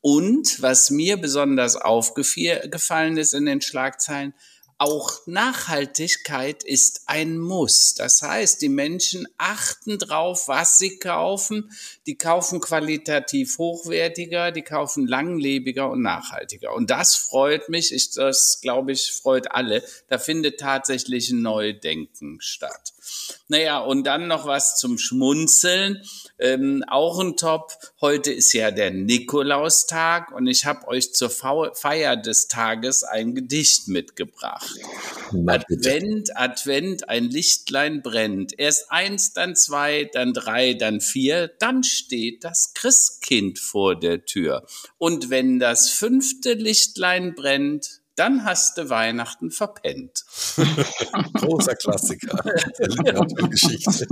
[0.00, 4.32] Und was mir besonders aufgefallen ist in den Schlagzeilen,
[4.78, 7.94] auch Nachhaltigkeit ist ein Muss.
[7.94, 11.70] Das heißt, die Menschen achten drauf, was sie kaufen.
[12.06, 16.72] Die kaufen qualitativ hochwertiger, die kaufen langlebiger und nachhaltiger.
[16.72, 17.92] Und das freut mich.
[17.92, 19.82] Ich, das glaube ich, freut alle.
[20.08, 22.92] Da findet tatsächlich ein Neudenken statt.
[23.48, 26.02] Naja, und dann noch was zum Schmunzeln.
[26.38, 27.72] Ähm, auch ein Top.
[28.00, 33.88] Heute ist ja der Nikolaustag und ich habe euch zur Feier des Tages ein Gedicht
[33.88, 34.70] mitgebracht.
[35.46, 38.58] Advent, Advent, ein Lichtlein brennt.
[38.58, 44.66] Erst eins, dann zwei, dann drei, dann vier, dann steht das Christkind vor der Tür.
[44.98, 50.24] Und wenn das fünfte Lichtlein brennt, dann hast du Weihnachten verpennt.
[51.34, 52.42] Großer Klassiker
[53.50, 54.06] Geschichte.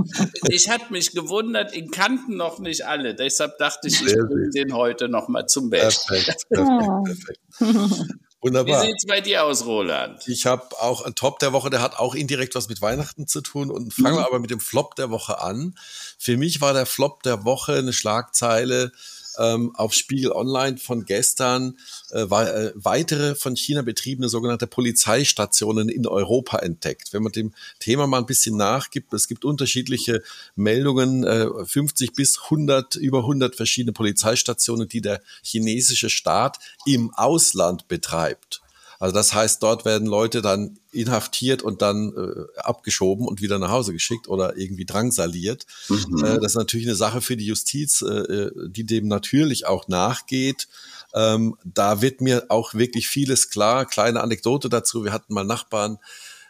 [0.49, 3.15] Ich hatte mich gewundert, ihn kannten noch nicht alle.
[3.15, 6.13] Deshalb dachte ich, ich bringe den heute noch mal zum Besten.
[6.13, 8.11] Perfekt, perfekt, perfekt.
[8.45, 8.83] Wunderbar.
[8.83, 10.27] Wie sieht's bei dir aus, Roland?
[10.27, 13.41] Ich habe auch einen Top der Woche, der hat auch indirekt was mit Weihnachten zu
[13.41, 13.71] tun.
[13.71, 14.25] Und fangen wir mhm.
[14.27, 15.73] aber mit dem Flop der Woche an.
[16.19, 18.91] Für mich war der Flop der Woche eine Schlagzeile,
[19.39, 21.77] ähm, auf Spiegel Online von gestern
[22.11, 27.13] äh, äh, weitere von China betriebene sogenannte Polizeistationen in Europa entdeckt.
[27.13, 30.21] Wenn man dem Thema mal ein bisschen nachgibt, es gibt unterschiedliche
[30.55, 37.87] Meldungen, äh, 50 bis 100, über 100 verschiedene Polizeistationen, die der chinesische Staat im Ausland
[37.87, 38.61] betreibt.
[38.99, 43.71] Also das heißt, dort werden Leute dann inhaftiert und dann äh, abgeschoben und wieder nach
[43.71, 45.65] Hause geschickt oder irgendwie drangsaliert.
[45.89, 46.23] Mhm.
[46.23, 49.87] Äh, das ist natürlich eine Sache für die Justiz, äh, äh, die dem natürlich auch
[49.87, 50.67] nachgeht.
[51.13, 53.85] Ähm, da wird mir auch wirklich vieles klar.
[53.85, 55.03] Kleine Anekdote dazu.
[55.03, 55.97] Wir hatten mal Nachbarn,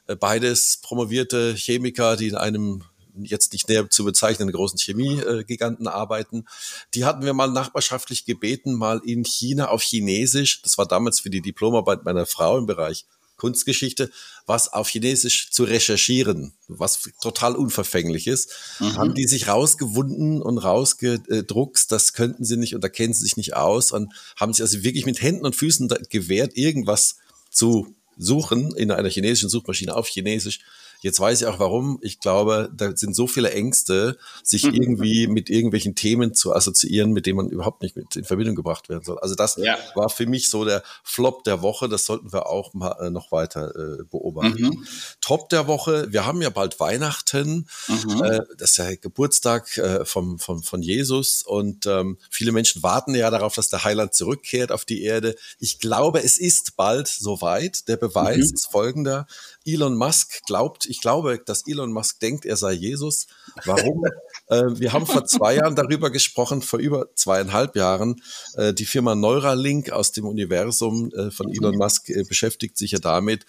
[0.08, 2.84] äh, beides promovierte Chemiker, die in einem
[3.24, 6.46] jetzt nicht näher zu bezeichnen, großen Chemiegiganten arbeiten.
[6.94, 11.30] Die hatten wir mal nachbarschaftlich gebeten, mal in China auf Chinesisch, das war damals für
[11.30, 13.06] die Diplomarbeit meiner Frau im Bereich
[13.38, 14.12] Kunstgeschichte,
[14.46, 18.96] was auf Chinesisch zu recherchieren, was total unverfänglich ist, mhm.
[18.96, 23.38] haben die sich rausgewunden und rausgedruckt, das könnten sie nicht und da kennen sie sich
[23.38, 27.18] nicht aus und haben sich also wirklich mit Händen und Füßen gewehrt, irgendwas
[27.50, 30.62] zu suchen in einer chinesischen Suchmaschine auf Chinesisch
[31.06, 32.00] Jetzt weiß ich auch warum.
[32.02, 34.74] Ich glaube, da sind so viele Ängste, sich mhm.
[34.74, 38.90] irgendwie mit irgendwelchen Themen zu assoziieren, mit denen man überhaupt nicht mit in Verbindung gebracht
[38.90, 39.20] werden soll.
[39.20, 39.78] Also das ja.
[39.94, 41.90] war für mich so der Flop der Woche.
[41.90, 44.64] Das sollten wir auch mal äh, noch weiter äh, beobachten.
[44.64, 44.88] Mhm.
[45.22, 46.12] Top der Woche.
[46.12, 47.68] Wir haben ja bald Weihnachten.
[47.88, 48.24] Mhm.
[48.24, 53.14] Äh, das ist ja Geburtstag äh, vom, vom, von Jesus und ähm, viele Menschen warten
[53.14, 55.36] ja darauf, dass der Heiland zurückkehrt auf die Erde.
[55.60, 57.88] Ich glaube, es ist bald soweit.
[57.90, 58.54] Der Beweis mhm.
[58.56, 59.28] ist folgender.
[59.66, 63.28] Elon Musk glaubt, ich glaube, dass Elon Musk denkt, er sei Jesus.
[63.66, 64.04] Warum?
[64.48, 68.22] äh, wir haben vor zwei Jahren darüber gesprochen, vor über zweieinhalb Jahren.
[68.56, 73.00] Äh, die Firma Neuralink aus dem Universum äh, von Elon Musk äh, beschäftigt sich ja
[73.00, 73.46] damit,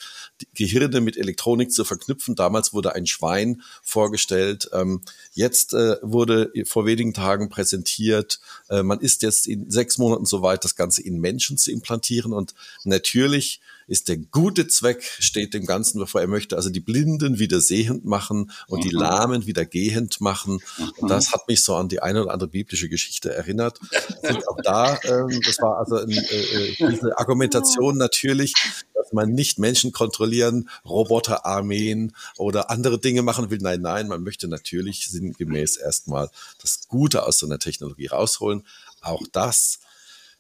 [0.55, 2.35] Gehirne mit Elektronik zu verknüpfen.
[2.35, 4.71] Damals wurde ein Schwein vorgestellt.
[4.73, 5.03] Ähm,
[5.35, 10.65] jetzt äh, wurde vor wenigen Tagen präsentiert, äh, man ist jetzt in sechs Monaten soweit,
[10.65, 12.33] das Ganze in Menschen zu implantieren.
[12.33, 12.55] Und
[12.85, 16.21] natürlich ist der gute Zweck, steht dem Ganzen bevor.
[16.21, 18.89] Er möchte also die Blinden wieder sehend machen und mhm.
[18.89, 20.61] die Lahmen wieder gehend machen.
[20.79, 20.93] Mhm.
[20.99, 23.79] Und das hat mich so an die eine oder andere biblische Geschichte erinnert.
[24.23, 28.55] Und auch da, ähm, das war also ein, äh, äh, diese Argumentation natürlich,
[28.95, 33.59] dass man nicht Menschen kontrollieren, Roboterarmeen oder andere Dinge machen will.
[33.61, 36.29] Nein, nein, man möchte natürlich sinngemäß erstmal
[36.61, 38.65] das Gute aus so einer Technologie rausholen.
[39.01, 39.79] Auch das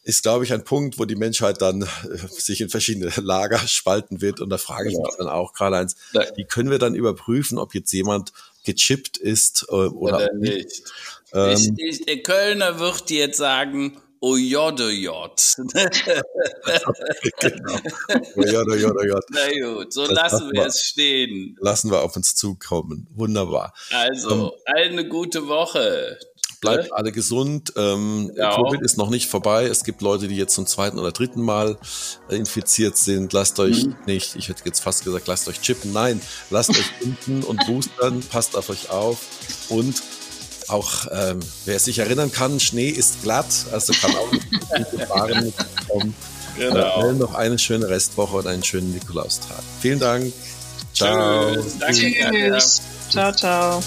[0.07, 1.87] ist, glaube ich, ein Punkt, wo die Menschheit dann äh,
[2.29, 4.41] sich in verschiedene Lager spalten wird.
[4.41, 5.01] Und da frage ich ja.
[5.03, 5.97] mich dann auch, Karl-Heinz,
[6.37, 8.33] wie können wir dann überprüfen, ob jetzt jemand
[8.65, 10.55] gechippt ist äh, oder, oder nicht?
[10.55, 10.83] nicht.
[11.33, 15.57] Ähm, ich, ich, der Kölner wird jetzt sagen, Ojodojod.
[17.41, 17.79] genau.
[18.37, 19.25] Ojodojod.
[19.31, 21.57] Na gut, so das lassen wir es stehen.
[21.61, 23.09] Lassen wir auf uns zukommen.
[23.15, 23.75] Wunderbar.
[23.91, 26.19] Also, ähm, eine gute Woche.
[26.61, 27.73] Bleibt alle gesund.
[27.77, 28.55] Ähm, ja.
[28.57, 29.65] Covid ist noch nicht vorbei.
[29.65, 31.79] Es gibt Leute, die jetzt zum zweiten oder dritten Mal
[32.29, 33.33] äh, infiziert sind.
[33.33, 33.97] Lasst euch mhm.
[34.07, 35.93] nicht, ich hätte jetzt fast gesagt, lasst euch chippen.
[35.93, 38.21] Nein, lasst euch impfen und boostern.
[38.21, 39.19] Passt auf euch auf.
[39.69, 40.03] Und
[40.69, 44.47] auch, ähm, wer sich erinnern kann, Schnee ist glatt, also kann auch nicht
[44.91, 45.53] Gefahren
[45.89, 46.15] kommen.
[46.59, 47.11] Genau.
[47.11, 49.63] Äh, noch eine schöne Restwoche und einen schönen Nikolaustag.
[49.81, 50.33] Vielen Dank.
[50.95, 51.55] Ciao.
[51.55, 51.79] Tschüss.
[51.79, 52.15] Danke.
[52.31, 52.83] Tschüss.
[53.11, 53.83] Ciao, ciao.